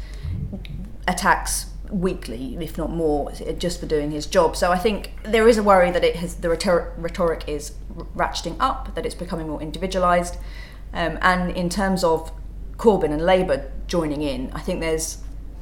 attacks 1.09 1.71
weekly, 1.91 2.59
if 2.61 2.77
not 2.77 2.91
more, 2.91 3.33
just 3.57 3.81
for 3.81 3.87
doing 3.87 4.11
his 4.11 4.27
job. 4.27 4.55
So 4.55 4.71
I 4.71 4.77
think 4.77 5.13
there 5.23 5.49
is 5.49 5.57
a 5.57 5.63
worry 5.63 5.91
that 5.93 6.05
it 6.05 6.17
has 6.17 6.35
the 6.35 6.51
rhetoric, 6.51 6.93
rhetoric 6.99 7.45
is 7.47 7.73
ratcheting 8.15 8.59
up, 8.61 8.95
that 8.97 9.07
it's 9.07 9.15
becoming 9.15 9.49
more 9.49 9.63
individualised, 9.63 10.37
um, 10.93 11.19
and 11.23 11.57
in 11.57 11.71
terms 11.71 12.05
of 12.05 12.31
Corbyn 12.81 13.13
and 13.13 13.21
Labour 13.21 13.71
joining 13.89 14.23
in, 14.23 14.51
I 14.55 14.61
think 14.61 14.81
there's 14.81 15.19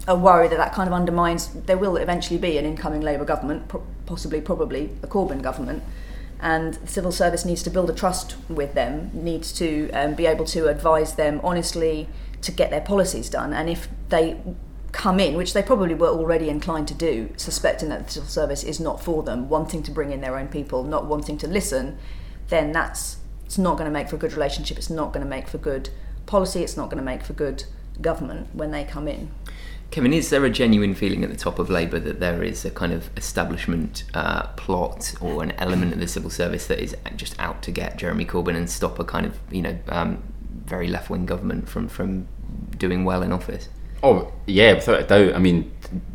a 0.07 0.15
worry 0.15 0.47
that 0.47 0.57
that 0.57 0.73
kind 0.73 0.87
of 0.87 0.93
undermines. 0.93 1.49
There 1.49 1.77
will 1.77 1.97
eventually 1.97 2.39
be 2.39 2.57
an 2.59 2.65
incoming 2.65 3.01
Labour 3.01 3.25
government, 3.25 3.73
possibly, 4.07 4.41
probably 4.41 4.91
a 5.03 5.09
Corbyn 5.09 5.43
government, 5.43 5.83
and 6.39 6.75
the 6.75 6.87
civil 6.87 7.11
service 7.11 7.45
needs 7.45 7.65
to 7.65 7.71
build 7.71 7.91
a 7.91 7.93
trust 7.93 8.37
with 8.49 8.75
them, 8.75 9.11
needs 9.13 9.53
to 9.55 9.91
um, 9.91 10.15
be 10.15 10.27
able 10.27 10.45
to 10.45 10.69
advise 10.69 11.17
them 11.17 11.41
honestly 11.43 12.09
to 12.43 12.53
get 12.53 12.71
their 12.71 12.83
policies 12.83 13.29
done, 13.29 13.53
and 13.53 13.69
if 13.69 13.89
they 14.11 14.41
come 14.93 15.19
in, 15.19 15.37
which 15.37 15.55
they 15.55 15.63
probably 15.63 15.95
were 15.95 16.07
already 16.07 16.49
inclined 16.49 16.87
to 16.87 16.95
do, 16.95 17.31
suspecting 17.37 17.89
that 17.89 18.07
the 18.07 18.13
civil 18.13 18.29
service 18.29 18.63
is 18.63 18.79
not 18.79 19.03
for 19.03 19.25
them, 19.25 19.49
wanting 19.49 19.83
to 19.83 19.91
bring 19.91 20.13
in 20.13 20.21
their 20.21 20.39
own 20.39 20.47
people, 20.47 20.85
not 20.85 21.07
wanting 21.07 21.37
to 21.37 21.49
listen, 21.49 21.99
then 22.47 22.71
that's 22.71 23.17
it's 23.45 23.59
not 23.59 23.77
going 23.77 23.87
to 23.87 23.91
make 23.91 24.09
for 24.09 24.15
a 24.15 24.19
good 24.19 24.35
relationship. 24.35 24.77
It's 24.77 24.91
not 24.91 25.13
going 25.13 25.25
to 25.25 25.29
make 25.29 25.49
for 25.49 25.59
good 25.59 25.89
policy. 26.29 26.63
It's 26.63 26.77
not 26.77 26.91
going 26.91 26.99
to 26.99 27.05
make 27.05 27.23
for 27.23 27.33
good 27.33 27.65
government 28.01 28.55
when 28.55 28.71
they 28.71 28.85
come 28.85 29.09
in. 29.09 29.31
Kevin, 29.91 30.13
is 30.13 30.29
there 30.29 30.45
a 30.45 30.51
genuine 30.51 30.95
feeling 30.95 31.25
at 31.25 31.31
the 31.31 31.37
top 31.37 31.59
of 31.59 31.71
Labour 31.71 31.99
that 31.99 32.21
there 32.21 32.43
is 32.43 32.65
a 32.67 32.71
kind 32.71 32.93
of 32.93 33.09
establishment 33.17 34.05
uh, 34.13 34.49
plot 34.49 35.15
or 35.21 35.43
an 35.43 35.53
element 35.53 35.95
of 35.95 35.99
the 35.99 36.07
civil 36.07 36.29
service 36.29 36.67
that 36.67 36.79
is 36.79 36.95
just 37.17 37.39
out 37.41 37.63
to 37.63 37.71
get 37.71 37.97
Jeremy 37.97 38.27
Corbyn 38.27 38.55
and 38.55 38.69
stop 38.69 38.99
a 38.99 39.05
kind 39.05 39.25
of 39.25 39.39
you 39.51 39.63
know 39.63 39.79
um, 39.89 40.23
very 40.67 40.89
left 40.89 41.09
wing 41.09 41.25
government 41.25 41.69
from 41.69 41.89
from 41.89 42.29
doing 42.77 43.07
well 43.07 43.23
in 43.23 43.33
office? 43.33 43.71
Oh 44.03 44.31
yeah, 44.47 44.75
without 44.75 45.01
a 45.01 45.05
doubt. 45.05 45.35
I 45.35 45.39
mean, 45.39 45.73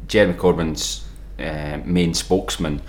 Jeremy 0.07 0.35
Corbyn's 0.35 1.07
uh, 1.39 1.79
main 1.83 2.13
spokesman 2.13 2.79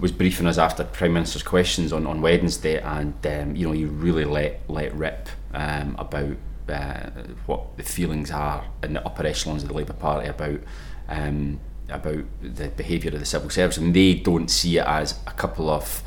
was 0.00 0.10
briefing 0.10 0.46
us 0.46 0.56
after 0.56 0.84
Prime 0.84 1.12
Minister's 1.12 1.42
questions 1.42 1.92
on, 1.92 2.06
on 2.06 2.22
Wednesday, 2.22 2.80
and 2.80 3.14
um, 3.26 3.54
you 3.54 3.66
know 3.66 3.72
he 3.72 3.84
really 3.84 4.24
let 4.24 4.68
let 4.70 4.94
rip 4.94 5.28
um, 5.52 5.96
about 5.98 6.36
uh, 6.68 7.10
what 7.46 7.76
the 7.76 7.82
feelings 7.82 8.30
are 8.30 8.64
in 8.82 8.94
the 8.94 9.04
upper 9.04 9.26
echelons 9.26 9.62
of 9.62 9.68
the 9.68 9.74
Labour 9.74 9.92
Party 9.92 10.28
about 10.28 10.60
um, 11.08 11.60
about 11.90 12.24
the 12.40 12.68
behaviour 12.68 13.12
of 13.12 13.20
the 13.20 13.26
civil 13.26 13.50
service, 13.50 13.76
and 13.76 13.94
they 13.94 14.14
don't 14.14 14.48
see 14.48 14.78
it 14.78 14.86
as 14.86 15.18
a 15.26 15.32
couple 15.32 15.68
of 15.68 16.02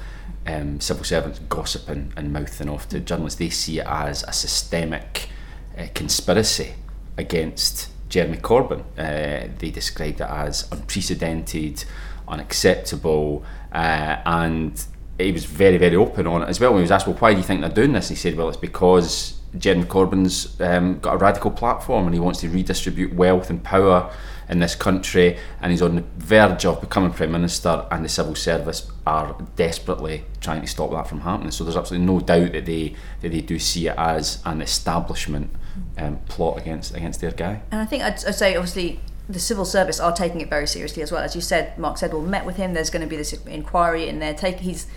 um, 0.48 0.80
civil 0.80 1.04
servants 1.04 1.40
gossiping 1.50 2.14
and 2.16 2.34
mouthing 2.34 2.70
off 2.70 2.90
to 2.90 3.00
journalists. 3.00 3.38
They 3.38 3.50
see 3.50 3.80
it 3.80 3.86
as 3.88 4.24
a 4.24 4.34
systemic 4.34 5.30
uh, 5.78 5.88
conspiracy 5.94 6.74
against 7.18 7.92
Jeremy 8.10 8.38
Corbyn. 8.38 8.82
Uh, 8.98 9.54
they 9.60 9.70
described 9.70 10.22
it 10.22 10.28
as 10.28 10.68
unprecedented, 10.72 11.84
unacceptable, 12.28 13.46
uh, 13.72 14.22
and 14.26 14.84
he 15.20 15.32
was 15.32 15.46
very, 15.46 15.78
very 15.78 15.96
open 15.96 16.26
on 16.26 16.42
it 16.42 16.50
as 16.50 16.60
well. 16.60 16.72
When 16.72 16.80
he 16.80 16.84
was 16.84 16.92
asked, 16.92 17.08
"Well, 17.08 17.18
why 17.18 17.34
do 17.34 17.38
you 17.38 17.44
think 17.44 17.62
they're 17.62 17.70
doing 17.70 17.94
this?" 17.94 18.10
he 18.10 18.16
said, 18.16 18.36
"Well, 18.36 18.50
it's 18.50 18.58
because." 18.58 19.37
Jeremy 19.58 19.86
Corbyn's 19.86 20.60
um, 20.60 21.00
got 21.00 21.16
a 21.16 21.18
radical 21.18 21.52
platform 21.52 22.06
and 22.06 22.14
he 22.14 22.20
wants 22.20 22.42
to 22.42 22.50
redistribute 22.50 23.14
wealth 23.14 23.50
and 23.50 23.64
power 23.64 24.12
in 24.50 24.60
this 24.60 24.76
country 24.76 25.38
and 25.62 25.72
he's 25.72 25.82
on 25.82 25.96
the 25.96 26.04
verge 26.18 26.66
of 26.66 26.80
becoming 26.80 27.12
Prime 27.12 27.32
Minister 27.32 27.86
and 27.92 28.04
the 28.04 28.10
civil 28.10 28.36
service 28.36 28.90
are 29.06 29.36
desperately 29.56 30.24
trying 30.42 30.62
to 30.62 30.68
stop 30.68 30.92
that 30.92 31.08
from 31.08 31.22
happening. 31.22 31.52
So 31.52 31.64
there's 31.64 31.78
absolutely 31.78 32.06
no 32.06 32.20
doubt 32.20 32.54
that 32.54 32.66
they 32.66 32.96
that 33.22 33.32
they 33.32 33.42
do 33.42 33.60
see 33.60 33.88
it 33.88 33.96
as 33.98 34.42
an 34.46 34.62
establishment 34.62 35.50
um, 35.98 36.18
plot 36.28 36.58
against 36.58 36.96
against 36.96 37.22
their 37.22 37.32
guy. 37.32 37.62
And 37.72 37.82
I 37.82 37.86
think 37.86 38.04
I'd, 38.04 38.24
I'd 38.26 38.36
say 38.36 38.56
obviously 38.56 39.00
the 39.30 39.40
civil 39.40 39.66
service 39.66 40.00
are 40.00 40.14
taking 40.14 40.40
it 40.40 40.50
very 40.50 40.68
seriously 40.68 41.04
as 41.04 41.12
well. 41.12 41.22
As 41.22 41.36
you 41.36 41.42
said, 41.42 41.78
Mark 41.78 41.98
Sedwill 41.98 42.26
met 42.26 42.46
with 42.46 42.56
him. 42.56 42.74
There's 42.74 42.90
going 42.90 43.02
to 43.02 43.08
be 43.08 43.18
this 43.18 43.34
inquiry 43.34 44.08
in 44.08 44.20
there. 44.20 44.34
Take 44.34 44.60
he's 44.60 44.88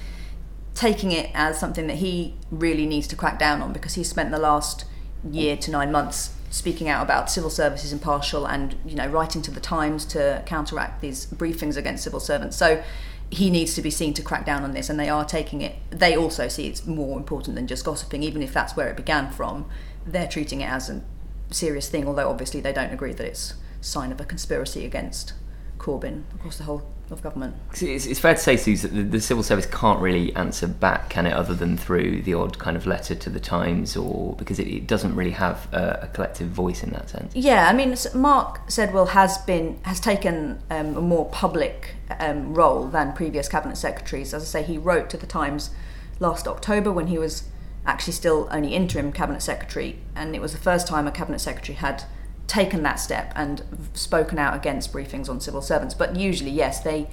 taking 0.75 1.13
it 1.13 1.31
as 1.35 1.59
something 1.59 1.87
that 1.87 1.97
he 1.97 2.35
really 2.51 2.87
needs 2.87 3.07
to 3.09 3.17
crack 3.17 3.39
down 3.39 3.61
on 3.61 3.73
because 3.73 3.95
he's 3.95 4.09
spent 4.09 4.31
the 4.31 4.39
last 4.39 4.85
year 5.31 5.57
to 5.57 5.71
nine 5.71 5.93
months 5.93 6.35
speaking 6.51 6.89
out 6.89 7.03
about 7.03 7.31
civil 7.31 7.51
services 7.51 7.93
impartial 7.93 8.47
and 8.47 8.77
you 8.85 8.97
know 8.97 9.07
writing 9.07 9.41
to 9.41 9.51
the 9.51 9.61
Times 9.61 10.05
to 10.05 10.43
counteract 10.47 11.01
these 11.01 11.27
briefings 11.27 11.77
against 11.77 12.05
civil 12.05 12.21
servants. 12.21 12.57
So 12.57 12.83
he 13.31 13.49
needs 13.49 13.75
to 13.75 13.83
be 13.83 13.91
seen 13.91 14.13
to 14.15 14.23
crack 14.23 14.45
down 14.45 14.65
on 14.65 14.73
this, 14.73 14.91
and 14.91 14.99
they 14.99 15.09
are 15.09 15.25
taking 15.25 15.61
it. 15.61 15.77
They 15.91 16.17
also 16.17 16.49
see 16.49 16.67
it's 16.67 16.85
more 16.85 17.17
important 17.17 17.55
than 17.55 17.69
just 17.69 17.85
gossiping, 17.85 18.25
even 18.25 18.43
if 18.43 18.53
that's 18.53 18.77
where 18.77 18.89
it 18.89 18.97
began 18.97 19.31
from. 19.31 19.67
They're 20.05 20.27
treating 20.27 20.61
it 20.61 20.69
as 20.69 20.91
a 20.91 21.03
serious 21.51 21.89
thing, 21.89 22.09
although 22.09 22.29
obviously 22.29 22.61
they 22.61 22.73
don't 22.73 22.93
agree 22.93 23.13
that 23.13 23.25
it's 23.25 23.55
sign 23.81 24.11
of 24.11 24.21
a 24.21 24.25
conspiracy 24.25 24.85
against 24.85 25.33
Corbyn 25.79 26.25
across 26.35 26.59
the 26.59 26.65
whole 26.65 26.83
of 27.11 27.23
government. 27.23 27.57
It's, 27.81 28.07
it's 28.07 28.21
fair 28.21 28.35
to 28.35 28.41
say, 28.41 28.57
Suze, 28.57 28.83
that 28.83 28.95
the, 28.95 29.03
the, 29.03 29.21
civil 29.21 29.43
service 29.43 29.67
can't 29.67 30.01
really 30.01 30.35
answer 30.37 30.67
back, 30.67 31.11
can 31.11 31.27
it, 31.27 31.33
other 31.33 31.55
than 31.55 31.77
through 31.77 32.23
the 32.23 32.35
odd 32.35 32.59
kind 32.59 32.77
of 32.77 32.87
letter 32.87 33.15
to 33.15 33.31
the 33.31 33.41
Times, 33.41 33.97
or 33.97 34.35
because 34.37 34.59
it, 34.59 34.69
it 34.69 34.87
doesn't 34.87 35.15
really 35.15 35.33
have 35.33 35.69
a, 35.73 36.01
a, 36.03 36.07
collective 36.09 36.49
voice 36.49 36.83
in 36.83 36.91
that 36.91 37.11
sense. 37.11 37.35
Yeah, 37.35 37.69
I 37.69 37.73
mean, 37.73 37.97
Mark 38.15 38.69
Sedwill 38.69 39.09
has 39.09 39.39
been 39.39 39.81
has 39.83 40.01
taken 40.01 40.63
um, 40.71 40.97
a 40.97 41.01
more 41.01 41.29
public 41.31 41.95
um, 42.19 42.55
role 42.55 42.87
than 42.87 43.13
previous 43.13 43.49
cabinet 43.49 43.77
secretaries. 43.77 44.35
As 44.35 44.43
I 44.43 44.47
say, 44.47 44.63
he 44.63 44.79
wrote 44.79 45.11
to 45.11 45.17
the 45.17 45.27
Times 45.27 45.71
last 46.19 46.47
October 46.47 46.93
when 46.93 47.09
he 47.09 47.19
was 47.19 47.45
actually 47.87 48.13
still 48.13 48.47
only 48.51 48.75
interim 48.75 49.13
cabinet 49.13 49.41
secretary, 49.41 49.99
and 50.15 50.37
it 50.37 50.41
was 50.41 50.53
the 50.53 50.59
first 50.59 50.87
time 50.87 51.07
a 51.07 51.11
cabinet 51.11 51.41
secretary 51.41 51.77
had 51.77 52.05
taken 52.51 52.83
that 52.83 52.99
step 52.99 53.33
and 53.37 53.63
spoken 53.95 54.37
out 54.37 54.57
against 54.57 54.93
briefings 54.93 55.29
on 55.29 55.41
civil 55.41 55.63
servants. 55.63 55.95
But 55.95 56.17
usually, 56.17 56.51
yes, 56.51 56.81
they 56.81 57.09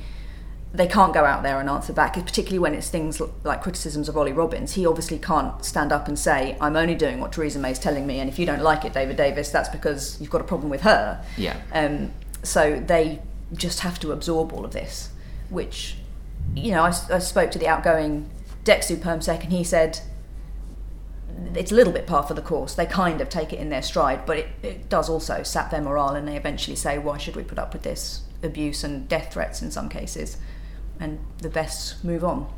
they 0.74 0.88
can't 0.88 1.14
go 1.14 1.24
out 1.24 1.44
there 1.44 1.60
and 1.60 1.70
answer 1.70 1.94
back, 1.94 2.14
particularly 2.14 2.60
when 2.60 2.74
it's 2.74 2.90
things 2.90 3.22
like 3.44 3.62
criticisms 3.62 4.10
of 4.10 4.18
Ollie 4.18 4.34
Robbins. 4.34 4.74
He 4.74 4.86
obviously 4.86 5.18
can't 5.18 5.64
stand 5.64 5.92
up 5.92 6.08
and 6.08 6.18
say, 6.18 6.58
"I'm 6.60 6.76
only 6.76 6.96
doing 6.96 7.20
what 7.20 7.32
Theresa 7.32 7.60
May's 7.60 7.78
telling 7.78 8.08
me, 8.08 8.20
and 8.20 8.28
if 8.28 8.40
you 8.40 8.48
don't 8.48 8.64
like 8.64 8.84
it, 8.84 8.94
David 8.94 9.16
Davis, 9.16 9.50
that's 9.50 9.70
because 9.70 10.20
you've 10.20 10.32
got 10.32 10.42
a 10.42 10.44
problem 10.44 10.70
with 10.70 10.82
her." 10.82 11.24
Yeah. 11.38 11.56
Um, 11.72 12.12
so 12.42 12.84
they 12.86 13.22
just 13.54 13.82
have 13.82 14.00
to 14.00 14.12
absorb 14.12 14.52
all 14.52 14.66
of 14.66 14.74
this, 14.74 15.10
which, 15.50 15.98
you 16.56 16.72
know, 16.72 16.84
I, 16.84 16.94
I 17.12 17.20
spoke 17.20 17.52
to 17.52 17.60
the 17.60 17.68
outgoing 17.68 18.30
DExEU 18.66 18.98
Permsec, 18.98 19.44
and 19.44 19.54
he 19.54 19.64
said 19.64 20.00
it's 21.54 21.72
a 21.72 21.76
little 21.76 21.94
bit 21.94 22.08
par 22.08 22.24
for 22.24 22.34
the 22.34 22.42
course. 22.42 22.76
They 22.76 22.86
kind 22.86 23.22
of 23.22 23.30
take 23.30 23.54
it 23.54 23.60
in 23.60 23.70
their 23.70 23.82
stride, 23.82 24.26
but 24.26 24.38
it, 24.38 24.48
it 24.64 24.90
does 24.90 25.10
also 25.10 25.44
sap 25.44 25.72
their 25.72 25.82
morale, 25.82 26.16
and 26.16 26.28
they 26.28 26.36
eventually 26.36 26.76
say, 26.76 26.98
"Why 26.98 27.18
should 27.18 27.36
we 27.36 27.44
put 27.44 27.60
up 27.60 27.74
with 27.74 27.84
this 27.84 28.22
abuse 28.44 28.84
and 28.84 29.08
death 29.08 29.34
threats 29.34 29.62
in 29.62 29.72
some 29.72 29.90
cases?" 29.90 30.38
And 31.00 31.20
the 31.40 31.50
best 31.50 32.04
move 32.04 32.24
on. 32.24 32.52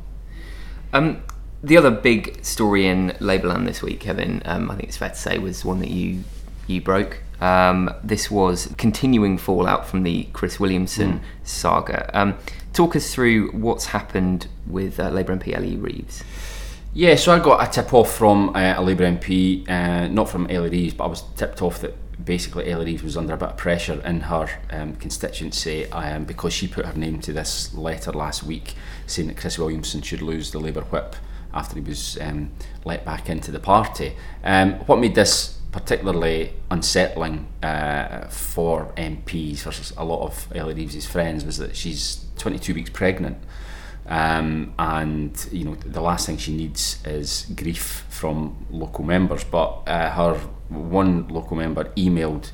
Um, 0.92 1.22
the 1.62 1.76
other 1.76 1.90
big 1.90 2.44
story 2.44 2.86
in 2.86 3.14
Labourland 3.20 3.66
this 3.66 3.82
week, 3.82 4.00
Kevin, 4.00 4.42
um, 4.46 4.70
I 4.70 4.76
think 4.76 4.88
it's 4.88 4.96
fair 4.96 5.10
to 5.10 5.14
say, 5.14 5.38
was 5.38 5.64
one 5.64 5.80
that 5.80 5.90
you 5.90 6.24
you 6.66 6.80
broke. 6.80 7.22
Um, 7.40 7.94
this 8.02 8.30
was 8.30 8.72
continuing 8.76 9.38
fallout 9.38 9.86
from 9.86 10.02
the 10.02 10.24
Chris 10.32 10.60
Williamson 10.60 11.20
mm. 11.20 11.22
saga. 11.42 12.10
Um, 12.18 12.36
talk 12.72 12.94
us 12.94 13.12
through 13.14 13.50
what's 13.52 13.86
happened 13.86 14.46
with 14.66 15.00
uh, 15.00 15.08
Labour 15.08 15.36
MP 15.36 15.54
Ellie 15.54 15.76
Reeves. 15.76 16.22
Yeah, 16.92 17.14
so 17.14 17.30
I 17.30 17.38
got 17.38 17.66
a 17.66 17.70
tip 17.70 17.94
off 17.94 18.12
from 18.12 18.48
uh, 18.56 18.74
a 18.76 18.82
Labour 18.82 19.04
MP, 19.04 19.68
uh, 19.68 20.08
not 20.08 20.28
from 20.28 20.50
Ellie 20.50 20.70
Reeves, 20.70 20.94
but 20.94 21.04
I 21.04 21.06
was 21.06 21.22
tipped 21.36 21.62
off 21.62 21.80
that 21.82 21.94
basically 22.24 22.68
Ellie 22.68 22.86
Reeves 22.86 23.04
was 23.04 23.16
under 23.16 23.32
a 23.32 23.36
bit 23.36 23.50
of 23.50 23.56
pressure 23.56 24.02
in 24.04 24.22
her 24.22 24.48
um, 24.70 24.96
constituency 24.96 25.86
um, 25.92 26.24
because 26.24 26.52
she 26.52 26.66
put 26.66 26.84
her 26.84 26.94
name 26.94 27.20
to 27.20 27.32
this 27.32 27.72
letter 27.74 28.10
last 28.10 28.42
week 28.42 28.74
saying 29.06 29.28
that 29.28 29.36
Chris 29.36 29.56
Williamson 29.56 30.02
should 30.02 30.20
lose 30.20 30.50
the 30.50 30.58
Labour 30.58 30.82
whip 30.82 31.14
after 31.54 31.76
he 31.76 31.80
was 31.80 32.18
um, 32.20 32.50
let 32.84 33.04
back 33.04 33.30
into 33.30 33.52
the 33.52 33.60
party. 33.60 34.16
Um, 34.42 34.72
what 34.86 34.98
made 34.98 35.14
this 35.14 35.58
particularly 35.70 36.54
unsettling 36.72 37.46
uh, 37.62 38.26
for 38.26 38.92
MPs 38.96 39.58
versus 39.58 39.92
a 39.96 40.04
lot 40.04 40.22
of 40.22 40.48
Ellie 40.56 40.74
Reeves' 40.74 41.06
friends 41.06 41.44
was 41.44 41.58
that 41.58 41.76
she's 41.76 42.24
22 42.38 42.74
weeks 42.74 42.90
pregnant. 42.90 43.38
Um, 44.06 44.74
and 44.78 45.48
you 45.52 45.64
know 45.64 45.74
the 45.76 46.00
last 46.00 46.26
thing 46.26 46.36
she 46.36 46.54
needs 46.54 46.98
is 47.04 47.46
grief 47.54 48.04
from 48.08 48.66
local 48.70 49.04
members. 49.04 49.44
But 49.44 49.82
uh, 49.86 50.10
her 50.10 50.34
one 50.68 51.28
local 51.28 51.56
member 51.56 51.84
emailed 51.96 52.50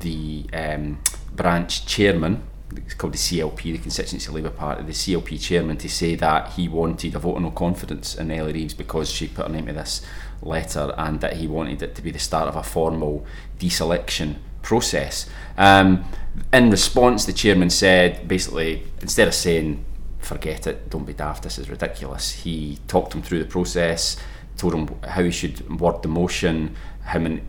the 0.00 0.46
um, 0.52 1.00
branch 1.32 1.86
chairman, 1.86 2.42
it's 2.76 2.94
called 2.94 3.14
the 3.14 3.18
CLP, 3.18 3.62
the 3.62 3.78
Constituency 3.78 4.30
Labour 4.30 4.50
Party, 4.50 4.82
the 4.82 4.92
CLP 4.92 5.40
chairman, 5.40 5.76
to 5.78 5.88
say 5.88 6.14
that 6.16 6.52
he 6.52 6.68
wanted 6.68 7.14
a 7.14 7.18
vote 7.18 7.36
of 7.36 7.42
no 7.42 7.50
confidence 7.50 8.14
in 8.14 8.30
Ellie 8.30 8.52
Reeves 8.52 8.74
because 8.74 9.10
she 9.10 9.28
put 9.28 9.46
her 9.46 9.52
name 9.52 9.66
to 9.66 9.72
this 9.72 10.02
letter, 10.42 10.94
and 10.96 11.20
that 11.20 11.34
he 11.34 11.46
wanted 11.46 11.82
it 11.82 11.94
to 11.94 12.02
be 12.02 12.10
the 12.10 12.18
start 12.18 12.48
of 12.48 12.56
a 12.56 12.62
formal 12.62 13.26
deselection 13.58 14.36
process. 14.62 15.28
Um, 15.56 16.04
in 16.52 16.70
response, 16.70 17.24
the 17.26 17.32
chairman 17.32 17.70
said 17.70 18.26
basically 18.26 18.84
instead 19.00 19.28
of 19.28 19.34
saying 19.34 19.84
forget 20.24 20.66
it, 20.66 20.90
don't 20.90 21.04
be 21.04 21.12
daft, 21.12 21.42
this 21.42 21.58
is 21.58 21.70
ridiculous. 21.70 22.32
He 22.32 22.78
talked 22.88 23.14
him 23.14 23.22
through 23.22 23.40
the 23.40 23.48
process, 23.48 24.16
told 24.56 24.74
him 24.74 24.88
how 25.02 25.22
he 25.22 25.30
should 25.30 25.80
word 25.80 26.02
the 26.02 26.08
motion, 26.08 26.76
how 27.04 27.18
many, 27.18 27.42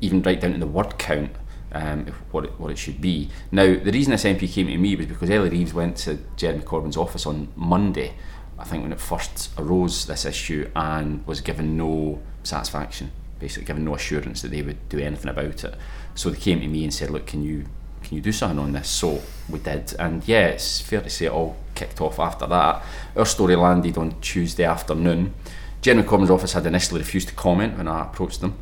even 0.00 0.22
right 0.22 0.40
down 0.40 0.52
to 0.52 0.58
the 0.58 0.66
word 0.66 0.98
count. 0.98 1.30
um, 1.74 2.06
what, 2.30 2.44
it, 2.44 2.58
what 2.58 2.70
it 2.70 2.78
should 2.78 3.00
be. 3.00 3.28
Now, 3.50 3.64
the 3.64 3.90
reason 3.90 4.12
this 4.12 4.24
MP 4.24 4.50
came 4.50 4.68
to 4.68 4.76
me 4.76 4.96
was 4.96 5.06
because 5.06 5.28
Ellie 5.28 5.50
Reeves 5.50 5.74
went 5.74 5.96
to 5.98 6.18
Jeremy 6.36 6.62
Corbyn's 6.62 6.96
office 6.96 7.26
on 7.26 7.48
Monday, 7.56 8.14
I 8.58 8.64
think 8.64 8.84
when 8.84 8.92
it 8.92 9.00
first 9.00 9.50
arose, 9.58 10.06
this 10.06 10.24
issue, 10.24 10.70
and 10.76 11.26
was 11.26 11.40
given 11.40 11.76
no 11.76 12.22
satisfaction, 12.44 13.10
basically 13.40 13.66
given 13.66 13.84
no 13.84 13.96
assurance 13.96 14.42
that 14.42 14.52
they 14.52 14.62
would 14.62 14.88
do 14.88 15.00
anything 15.00 15.28
about 15.28 15.64
it. 15.64 15.74
So 16.14 16.30
they 16.30 16.38
came 16.38 16.60
to 16.60 16.68
me 16.68 16.84
and 16.84 16.94
said, 16.94 17.10
look, 17.10 17.26
can 17.26 17.42
you 17.42 17.64
can 18.04 18.16
you 18.16 18.22
do 18.22 18.32
something 18.32 18.58
on 18.58 18.72
this? 18.72 18.88
So 18.88 19.20
we 19.48 19.58
did, 19.58 19.94
and 19.98 20.26
yeah, 20.28 20.46
it's 20.48 20.80
fair 20.80 21.00
to 21.00 21.10
say 21.10 21.26
it 21.26 21.32
all 21.32 21.56
kicked 21.74 22.00
off 22.00 22.18
after 22.18 22.46
that. 22.46 22.82
Our 23.16 23.26
story 23.26 23.56
landed 23.56 23.98
on 23.98 24.20
Tuesday 24.20 24.64
afternoon. 24.64 25.34
Jeremy 25.80 26.04
Corbyn's 26.04 26.30
office 26.30 26.52
had 26.52 26.66
initially 26.66 27.00
refused 27.00 27.28
to 27.28 27.34
comment 27.34 27.76
when 27.76 27.88
I 27.88 28.02
approached 28.02 28.40
them. 28.40 28.56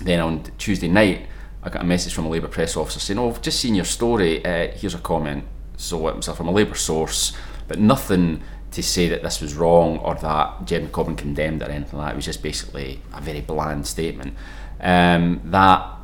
Then 0.00 0.20
on 0.20 0.44
Tuesday 0.58 0.88
night, 0.88 1.26
I 1.62 1.68
got 1.68 1.82
a 1.82 1.86
message 1.86 2.14
from 2.14 2.26
a 2.26 2.28
Labour 2.28 2.48
press 2.48 2.76
officer 2.76 3.00
saying, 3.00 3.18
"Oh, 3.18 3.30
I've 3.30 3.42
just 3.42 3.58
seen 3.58 3.74
your 3.74 3.84
story. 3.84 4.44
Uh, 4.44 4.70
here's 4.72 4.94
a 4.94 4.98
comment." 4.98 5.44
So 5.76 6.06
it 6.08 6.16
was 6.16 6.28
from 6.28 6.48
a 6.48 6.52
Labour 6.52 6.74
source, 6.74 7.32
but 7.68 7.78
nothing 7.78 8.42
to 8.70 8.82
say 8.82 9.08
that 9.08 9.22
this 9.22 9.40
was 9.40 9.54
wrong 9.54 9.98
or 9.98 10.14
that 10.16 10.66
Jeremy 10.66 10.88
Corbyn 10.88 11.16
condemned 11.16 11.62
or 11.62 11.66
anything 11.66 11.98
like 11.98 12.08
that. 12.08 12.12
It 12.12 12.16
was 12.16 12.24
just 12.24 12.42
basically 12.42 13.00
a 13.12 13.20
very 13.20 13.40
bland 13.40 13.86
statement. 13.86 14.34
Um, 14.80 15.40
that 15.44 15.95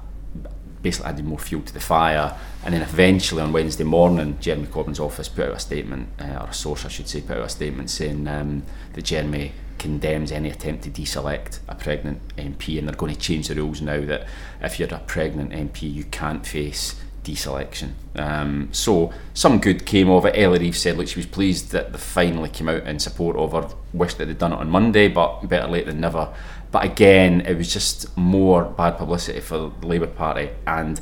basically 0.82 1.10
added 1.10 1.24
more 1.24 1.38
fuel 1.38 1.62
to 1.62 1.72
the 1.72 1.80
fire. 1.80 2.36
And 2.64 2.74
then 2.74 2.82
eventually 2.82 3.42
on 3.42 3.52
Wednesday 3.52 3.84
morning, 3.84 4.38
Jeremy 4.40 4.66
Corbyn's 4.66 5.00
office 5.00 5.28
put 5.28 5.48
out 5.48 5.56
a 5.56 5.60
statement, 5.60 6.08
uh, 6.20 6.38
or 6.42 6.48
a 6.48 6.54
source 6.54 6.84
I 6.84 6.88
should 6.88 7.08
say, 7.08 7.20
put 7.20 7.38
out 7.38 7.44
a 7.44 7.48
statement 7.48 7.90
saying 7.90 8.26
um, 8.28 8.64
that 8.92 9.02
Jeremy 9.02 9.52
condemns 9.78 10.30
any 10.30 10.48
attempt 10.48 10.84
to 10.84 10.90
deselect 10.90 11.58
a 11.66 11.74
pregnant 11.74 12.20
MP 12.36 12.78
and 12.78 12.86
they're 12.86 12.94
going 12.94 13.12
to 13.12 13.20
change 13.20 13.48
the 13.48 13.54
rules 13.56 13.80
now 13.80 14.00
that 14.04 14.28
if 14.60 14.78
you're 14.78 14.88
a 14.94 14.98
pregnant 15.00 15.50
MP 15.50 15.92
you 15.92 16.04
can't 16.04 16.46
face 16.46 17.00
deselection. 17.24 17.92
Um, 18.14 18.68
so 18.72 19.12
some 19.34 19.60
good 19.60 19.86
came 19.86 20.10
of 20.10 20.24
it. 20.24 20.36
Ellie 20.36 20.58
Reeve 20.58 20.76
said 20.76 20.96
look, 20.96 21.08
she 21.08 21.18
was 21.18 21.26
pleased 21.26 21.72
that 21.72 21.92
they 21.92 21.98
finally 21.98 22.48
came 22.48 22.68
out 22.68 22.86
in 22.86 22.98
support 22.98 23.36
of 23.36 23.52
her. 23.52 23.74
Wished 23.92 24.18
that 24.18 24.26
they'd 24.26 24.38
done 24.38 24.52
it 24.52 24.58
on 24.58 24.70
Monday, 24.70 25.08
but 25.08 25.48
better 25.48 25.68
late 25.68 25.86
than 25.86 26.00
never. 26.00 26.32
But 26.72 26.85
again, 26.85 27.42
it 27.42 27.56
was 27.56 27.72
just 27.72 28.16
more 28.16 28.64
bad 28.64 28.96
publicity 28.98 29.40
for 29.40 29.58
the 29.58 29.87
Labour 29.87 30.06
Party 30.06 30.50
and 30.66 31.00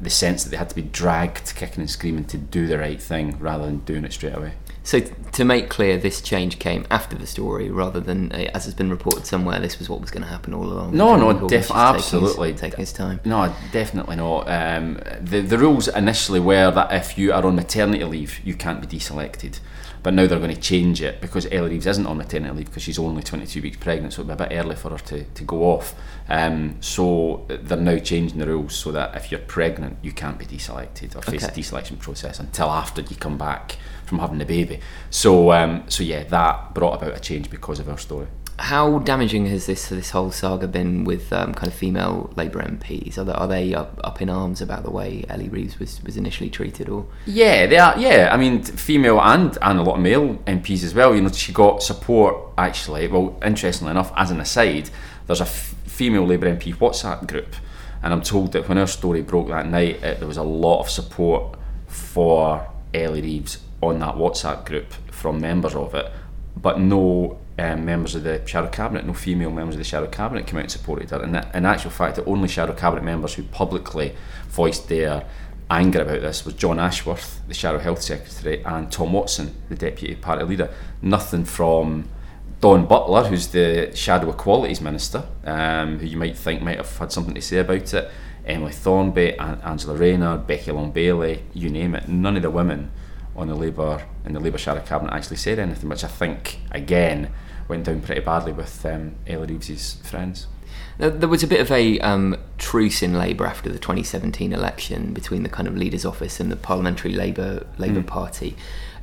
the 0.00 0.10
sense 0.10 0.42
that 0.42 0.50
they 0.50 0.56
had 0.56 0.68
to 0.70 0.74
be 0.74 0.82
dragged 0.82 1.54
kicking 1.54 1.80
and 1.80 1.90
screaming 1.90 2.24
to 2.24 2.36
do 2.38 2.66
the 2.66 2.78
right 2.78 3.00
thing 3.00 3.38
rather 3.38 3.66
than 3.66 3.78
doing 3.80 4.04
it 4.04 4.12
straight 4.12 4.34
away. 4.34 4.54
So 4.84 4.98
to 4.98 5.44
make 5.44 5.68
clear, 5.68 5.96
this 5.96 6.20
change 6.20 6.58
came 6.58 6.84
after 6.90 7.16
the 7.16 7.26
story, 7.26 7.70
rather 7.70 8.00
than 8.00 8.32
uh, 8.32 8.50
as 8.52 8.64
has 8.64 8.74
been 8.74 8.90
reported 8.90 9.26
somewhere. 9.26 9.60
This 9.60 9.78
was 9.78 9.88
what 9.88 10.00
was 10.00 10.10
going 10.10 10.24
to 10.24 10.28
happen 10.28 10.52
all 10.52 10.64
along. 10.64 10.96
No, 10.96 11.14
no, 11.14 11.46
def- 11.46 11.70
absolutely. 11.70 12.52
taking 12.54 12.54
his, 12.54 12.60
taking 12.60 12.78
his 12.80 12.92
time. 12.92 13.20
No, 13.24 13.54
definitely 13.70 14.16
not. 14.16 14.48
Um, 14.48 14.98
the 15.20 15.40
the 15.40 15.56
rules 15.58 15.86
initially 15.86 16.40
were 16.40 16.72
that 16.72 16.92
if 16.92 17.16
you 17.16 17.32
are 17.32 17.46
on 17.46 17.54
maternity 17.54 18.02
leave, 18.02 18.40
you 18.44 18.54
can't 18.54 18.80
be 18.80 18.88
deselected. 18.88 19.60
But 20.02 20.14
now 20.14 20.26
they're 20.26 20.38
going 20.40 20.54
to 20.54 20.60
change 20.60 21.00
it 21.00 21.20
because 21.20 21.46
Ellie 21.52 21.70
Reeves 21.70 21.86
isn't 21.86 22.06
on 22.06 22.16
maternity 22.16 22.52
leave 22.56 22.66
because 22.66 22.82
she's 22.82 22.98
only 22.98 23.22
22 23.22 23.62
weeks 23.62 23.76
pregnant, 23.76 24.12
so 24.12 24.22
it'll 24.22 24.34
be 24.36 24.44
a 24.44 24.48
bit 24.48 24.56
early 24.56 24.74
for 24.74 24.90
her 24.90 24.98
to, 24.98 25.22
to 25.24 25.44
go 25.44 25.62
off. 25.62 25.94
Um, 26.28 26.76
so 26.80 27.44
they're 27.48 27.78
now 27.78 27.98
changing 27.98 28.38
the 28.38 28.46
rules 28.46 28.74
so 28.74 28.90
that 28.92 29.14
if 29.16 29.30
you're 29.30 29.40
pregnant, 29.40 29.98
you 30.02 30.10
can't 30.12 30.38
be 30.38 30.44
deselected 30.46 31.14
or 31.16 31.22
face 31.22 31.44
Okay. 31.44 31.52
a 31.52 31.56
deselection 31.56 31.98
process 32.00 32.40
until 32.40 32.68
after 32.70 33.00
you 33.02 33.14
come 33.16 33.38
back 33.38 33.76
from 34.04 34.18
having 34.18 34.38
the 34.38 34.44
baby. 34.44 34.80
So, 35.10 35.52
um, 35.52 35.84
so 35.88 36.02
yeah, 36.02 36.24
that 36.24 36.74
brought 36.74 37.00
about 37.00 37.16
a 37.16 37.20
change 37.20 37.48
because 37.48 37.78
of 37.78 37.88
our 37.88 37.98
story. 37.98 38.26
How 38.58 38.98
damaging 39.00 39.46
has 39.46 39.66
this 39.66 39.88
this 39.88 40.10
whole 40.10 40.30
saga 40.30 40.68
been 40.68 41.04
with 41.04 41.32
um, 41.32 41.54
kind 41.54 41.68
of 41.68 41.74
female 41.74 42.32
Labour 42.36 42.62
MPs? 42.62 43.18
Are 43.18 43.24
they, 43.24 43.32
are 43.32 43.48
they 43.48 43.74
up, 43.74 43.98
up 44.04 44.22
in 44.22 44.28
arms 44.30 44.60
about 44.60 44.84
the 44.84 44.90
way 44.90 45.24
Ellie 45.28 45.48
Reeves 45.48 45.78
was, 45.78 46.02
was 46.04 46.16
initially 46.16 46.50
treated, 46.50 46.88
or 46.88 47.06
Yeah, 47.26 47.66
they 47.66 47.78
are. 47.78 47.98
Yeah, 47.98 48.28
I 48.32 48.36
mean, 48.36 48.62
female 48.62 49.20
and 49.20 49.56
and 49.62 49.78
a 49.78 49.82
lot 49.82 49.96
of 49.96 50.00
male 50.02 50.36
MPs 50.46 50.84
as 50.84 50.94
well. 50.94 51.14
You 51.14 51.22
know, 51.22 51.30
she 51.30 51.52
got 51.52 51.82
support 51.82 52.36
actually. 52.58 53.08
Well, 53.08 53.38
interestingly 53.44 53.90
enough, 53.90 54.12
as 54.16 54.30
an 54.30 54.38
aside, 54.40 54.90
there's 55.26 55.40
a 55.40 55.44
f- 55.44 55.74
female 55.86 56.24
Labour 56.26 56.54
MP 56.54 56.74
WhatsApp 56.76 57.26
group, 57.26 57.56
and 58.02 58.12
I'm 58.12 58.22
told 58.22 58.52
that 58.52 58.68
when 58.68 58.78
her 58.78 58.86
story 58.86 59.22
broke 59.22 59.48
that 59.48 59.66
night, 59.66 59.96
uh, 60.04 60.14
there 60.14 60.28
was 60.28 60.36
a 60.36 60.42
lot 60.42 60.80
of 60.80 60.90
support 60.90 61.56
for 61.88 62.68
Ellie 62.94 63.22
Reeves 63.22 63.58
on 63.80 63.98
that 64.00 64.14
WhatsApp 64.14 64.66
group 64.66 64.92
from 65.10 65.40
members 65.40 65.74
of 65.74 65.94
it, 65.94 66.12
but 66.56 66.78
no. 66.78 67.38
Um, 67.62 67.84
members 67.84 68.16
of 68.16 68.24
the 68.24 68.44
shadow 68.44 68.68
cabinet, 68.68 69.06
no 69.06 69.14
female 69.14 69.52
members 69.52 69.76
of 69.76 69.78
the 69.78 69.84
shadow 69.84 70.08
cabinet 70.08 70.48
came 70.48 70.56
out 70.56 70.64
and 70.64 70.72
supported 70.72 71.10
her. 71.10 71.22
And 71.22 71.36
in 71.54 71.64
actual 71.64 71.92
fact, 71.92 72.16
the 72.16 72.24
only 72.24 72.48
shadow 72.48 72.72
cabinet 72.72 73.04
members 73.04 73.34
who 73.34 73.44
publicly 73.44 74.16
voiced 74.48 74.88
their 74.88 75.24
anger 75.70 76.02
about 76.02 76.22
this 76.22 76.44
was 76.44 76.54
Jon 76.54 76.80
Ashworth, 76.80 77.40
the 77.46 77.54
Shadow 77.54 77.78
Health 77.78 78.02
Secretary, 78.02 78.64
and 78.64 78.90
Tom 78.90 79.12
Watson, 79.12 79.54
the 79.68 79.76
Deputy 79.76 80.16
Party 80.16 80.42
Leader. 80.42 80.70
Nothing 81.02 81.44
from 81.44 82.08
Dawn 82.60 82.86
Butler, 82.86 83.24
who's 83.24 83.46
the 83.48 83.92
Shadow 83.94 84.30
Equalities 84.30 84.80
Minister, 84.80 85.24
um, 85.44 86.00
who 86.00 86.06
you 86.06 86.16
might 86.16 86.36
think 86.36 86.62
might 86.62 86.78
have 86.78 86.98
had 86.98 87.12
something 87.12 87.34
to 87.34 87.40
say 87.40 87.58
about 87.58 87.94
it. 87.94 88.10
Emily 88.44 88.72
Thornberry, 88.72 89.38
An- 89.38 89.60
Angela 89.62 89.96
Rayner, 89.96 90.36
Becky 90.36 90.72
Long 90.72 90.90
Bailey, 90.90 91.44
you 91.54 91.70
name 91.70 91.94
it. 91.94 92.08
None 92.08 92.34
of 92.34 92.42
the 92.42 92.50
women 92.50 92.90
on 93.36 93.46
the 93.46 93.54
Labour 93.54 94.04
in 94.24 94.32
the 94.32 94.40
Labour 94.40 94.58
Shadow 94.58 94.80
Cabinet 94.80 95.12
actually 95.12 95.36
said 95.36 95.60
anything, 95.60 95.88
which 95.88 96.02
I 96.02 96.08
think 96.08 96.58
again 96.72 97.32
went 97.68 97.84
down 97.84 98.00
pretty 98.00 98.20
badly 98.20 98.52
with 98.52 98.84
um, 98.86 99.14
Ellie 99.26 99.46
Reeves's 99.46 99.94
friends. 100.04 100.46
There- 100.98 101.28
was 101.28 101.42
a 101.42 101.46
bit 101.46 101.60
of 101.60 101.70
a 101.70 101.98
um, 102.00 102.36
truce 102.58 103.02
in 103.02 103.14
Labour 103.14 103.46
after 103.46 103.70
the 103.70 103.78
2017 103.78 104.52
election 104.52 105.12
between 105.12 105.42
the 105.42 105.48
kind 105.48 105.66
of 105.66 105.76
leader's 105.76 106.04
office 106.04 106.38
and 106.38 106.52
the 106.52 106.56
parliamentary 106.56 107.12
Labour 107.12 107.66
Labour 107.78 108.02
Party. 108.02 108.56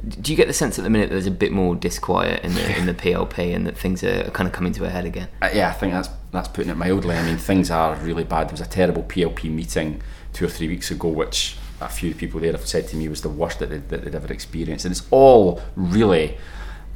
Do 0.08 0.32
you 0.32 0.38
get 0.38 0.48
the 0.48 0.54
sense 0.54 0.78
at 0.80 0.84
the 0.84 0.90
minute 0.90 1.10
that 1.10 1.16
there's 1.16 1.28
a 1.28 1.32
bit 1.32 1.52
more 1.52 1.76
disquiet 1.76 2.44
in 2.44 2.54
the 2.54 2.78
in 2.78 2.86
the 2.86 2.94
PLP 3.04 3.54
and 3.54 3.66
that 3.68 3.78
things 3.78 4.04
are 4.04 4.30
kind 4.32 4.48
of 4.48 4.54
coming 4.54 4.72
to 4.74 4.86
a 4.86 4.90
head 4.90 5.06
again? 5.06 5.28
Uh, 5.42 5.50
yeah, 5.54 5.70
I 5.70 5.74
think 5.74 5.94
that's 5.94 6.10
that's 6.32 6.48
putting 6.48 6.72
it 6.72 6.78
mildly. 6.78 7.16
I 7.16 7.24
mean, 7.24 7.38
things 7.38 7.70
are 7.72 7.96
really 7.96 8.24
bad. 8.24 8.48
There 8.48 8.54
was 8.54 8.62
a 8.62 8.70
terrible 8.70 9.04
PLP 9.04 9.50
meeting 9.52 10.02
two 10.32 10.46
or 10.46 10.50
three 10.50 10.68
weeks 10.68 10.92
ago, 10.92 11.10
which 11.10 11.58
a 11.82 11.90
few 11.90 12.14
people 12.14 12.40
there 12.40 12.52
have 12.52 12.68
said 12.68 12.88
to 12.90 12.96
me 12.96 13.08
was 13.08 13.22
the 13.22 13.30
worst 13.30 13.60
that 13.60 13.70
they'd, 13.70 13.90
that 13.90 14.04
they'd 14.04 14.16
ever 14.16 14.32
experienced, 14.32 14.86
and 14.86 14.92
it's 14.92 15.06
all 15.12 15.62
really 15.76 16.38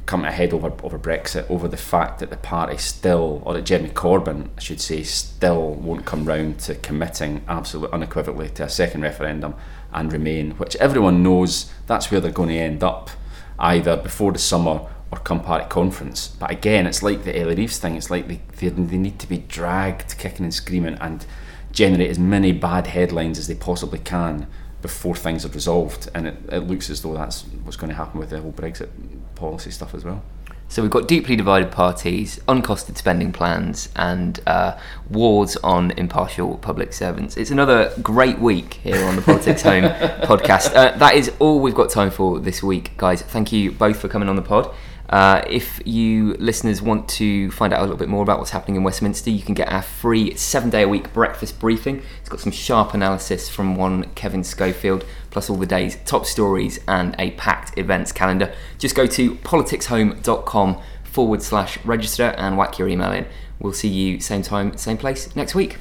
come 0.06 0.24
ahead 0.24 0.52
over 0.52 0.72
over 0.82 0.98
Brexit, 0.98 1.50
over 1.50 1.68
the 1.68 1.76
fact 1.76 2.18
that 2.18 2.30
the 2.30 2.36
party 2.36 2.76
still, 2.76 3.42
or 3.44 3.54
that 3.54 3.62
Jeremy 3.62 3.90
Corbyn, 3.90 4.48
I 4.56 4.60
should 4.60 4.80
say, 4.80 5.02
still 5.02 5.74
won't 5.74 6.04
come 6.04 6.24
round 6.24 6.58
to 6.60 6.74
committing 6.74 7.42
absolutely 7.48 7.94
unequivocally 7.94 8.50
to 8.50 8.64
a 8.64 8.68
second 8.68 9.02
referendum 9.02 9.54
and 9.92 10.12
remain, 10.12 10.52
which 10.52 10.76
everyone 10.76 11.22
knows 11.22 11.72
that's 11.86 12.10
where 12.10 12.20
they're 12.20 12.30
going 12.30 12.50
to 12.50 12.56
end 12.56 12.82
up, 12.82 13.10
either 13.58 13.96
before 13.96 14.32
the 14.32 14.38
summer 14.38 14.86
or 15.10 15.18
come 15.18 15.40
party 15.40 15.66
conference. 15.68 16.28
But 16.28 16.50
again, 16.50 16.86
it's 16.86 17.02
like 17.02 17.24
the 17.24 17.38
Ellie 17.38 17.54
Reeves 17.54 17.78
thing. 17.78 17.96
It's 17.96 18.10
like 18.10 18.28
they, 18.28 18.40
they, 18.58 18.68
they 18.68 18.96
need 18.98 19.18
to 19.20 19.28
be 19.28 19.38
dragged 19.38 20.18
kicking 20.18 20.44
and 20.44 20.54
screaming 20.54 20.94
and 21.00 21.24
generate 21.72 22.10
as 22.10 22.18
many 22.18 22.52
bad 22.52 22.88
headlines 22.88 23.38
as 23.38 23.46
they 23.46 23.54
possibly 23.54 23.98
can 23.98 24.46
before 24.82 25.16
things 25.16 25.46
are 25.46 25.50
resolved. 25.50 26.10
And 26.14 26.26
it, 26.26 26.36
it 26.50 26.58
looks 26.60 26.90
as 26.90 27.02
though 27.02 27.14
that's 27.14 27.42
what's 27.62 27.76
going 27.76 27.90
to 27.90 27.96
happen 27.96 28.20
with 28.20 28.30
the 28.30 28.40
whole 28.40 28.52
Brexit 28.52 28.90
policy 29.34 29.70
stuff 29.70 29.94
as 29.94 30.04
well. 30.04 30.22
So 30.68 30.82
we've 30.82 30.90
got 30.90 31.06
deeply 31.06 31.36
divided 31.36 31.70
parties, 31.70 32.40
uncosted 32.48 32.96
spending 32.96 33.32
plans, 33.32 33.90
and 33.94 34.40
uh, 34.46 34.76
wars 35.08 35.56
on 35.58 35.92
impartial 35.92 36.56
public 36.58 36.92
servants. 36.92 37.36
It's 37.36 37.50
another 37.50 37.92
great 38.02 38.40
week 38.40 38.74
here 38.74 39.04
on 39.04 39.14
the 39.14 39.22
Politics 39.22 39.62
Home 39.70 39.84
podcast. 39.84 40.74
Uh, 40.74 40.96
that 40.96 41.14
is 41.14 41.30
all 41.38 41.60
we've 41.60 41.74
got 41.74 41.90
time 41.90 42.10
for 42.10 42.40
this 42.40 42.62
week, 42.62 42.96
guys. 42.96 43.22
Thank 43.22 43.52
you 43.52 43.70
both 43.70 44.00
for 44.00 44.08
coming 44.08 44.28
on 44.28 44.36
the 44.36 44.42
pod. 44.42 44.74
Uh, 45.08 45.44
if 45.48 45.80
you 45.84 46.34
listeners 46.40 46.80
want 46.80 47.08
to 47.08 47.50
find 47.50 47.72
out 47.72 47.80
a 47.80 47.82
little 47.82 47.96
bit 47.96 48.08
more 48.08 48.22
about 48.22 48.38
what's 48.38 48.50
happening 48.50 48.76
in 48.76 48.82
Westminster, 48.82 49.30
you 49.30 49.42
can 49.42 49.54
get 49.54 49.70
our 49.70 49.82
free 49.82 50.34
seven 50.34 50.70
day 50.70 50.82
a 50.82 50.88
week 50.88 51.12
breakfast 51.12 51.60
briefing. 51.60 52.02
It's 52.20 52.28
got 52.28 52.40
some 52.40 52.50
sharp 52.52 52.94
analysis 52.94 53.48
from 53.48 53.76
one 53.76 54.04
Kevin 54.14 54.42
Schofield, 54.42 55.04
plus 55.34 55.50
all 55.50 55.56
the 55.56 55.66
day's 55.66 55.96
top 56.06 56.24
stories 56.24 56.78
and 56.88 57.14
a 57.18 57.32
packed 57.32 57.76
events 57.76 58.12
calendar. 58.12 58.54
Just 58.78 58.94
go 58.94 59.04
to 59.06 59.34
politicshome.com 59.34 60.80
forward 61.02 61.42
slash 61.42 61.76
register 61.84 62.32
and 62.38 62.56
whack 62.56 62.78
your 62.78 62.88
email 62.88 63.10
in. 63.12 63.26
We'll 63.58 63.72
see 63.72 63.88
you 63.88 64.20
same 64.20 64.42
time, 64.42 64.76
same 64.78 64.96
place 64.96 65.34
next 65.36 65.54
week. 65.56 65.76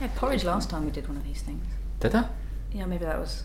Yeah, 0.00 0.08
porridge 0.16 0.44
last 0.44 0.68
time 0.70 0.84
we 0.84 0.90
did 0.90 1.06
one 1.08 1.16
of 1.16 1.24
these 1.24 1.42
things. 1.42 1.64
Did 2.00 2.14
I? 2.14 2.24
Yeah, 2.72 2.86
maybe 2.86 3.04
that 3.04 3.18
was. 3.18 3.44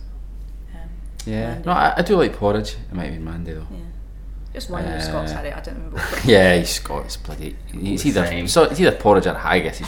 Um, 0.74 0.90
Yeah. 1.26 1.50
Mandy. 1.54 1.66
No, 1.68 1.72
I, 1.74 1.94
I 1.98 2.02
do 2.02 2.16
like 2.18 2.34
porridge. 2.34 2.72
It 2.74 2.94
might 2.94 3.06
have 3.06 3.14
been 3.14 3.24
Mandy 3.24 3.54
though. 3.54 3.68
yeah. 3.72 3.78
Just 4.60 4.70
one 4.70 4.84
of 4.84 4.92
the 4.92 5.00
Scots 5.00 5.32
Uh, 5.32 5.36
had 5.38 5.46
it. 5.46 5.56
I 5.56 5.62
don't 5.62 5.76
remember. 5.76 5.98
What 6.00 6.26
Yeah, 6.34 6.58
he's 6.58 6.70
Scots, 6.70 7.16
bloody. 7.16 7.56
It's 7.74 8.06
either 8.06 8.26
Same. 8.26 8.46
so 8.50 8.64
it's 8.64 8.78
either 8.78 8.92
porridge 8.92 9.26
or 9.26 9.34
haggis. 9.36 9.80
It's 9.80 9.88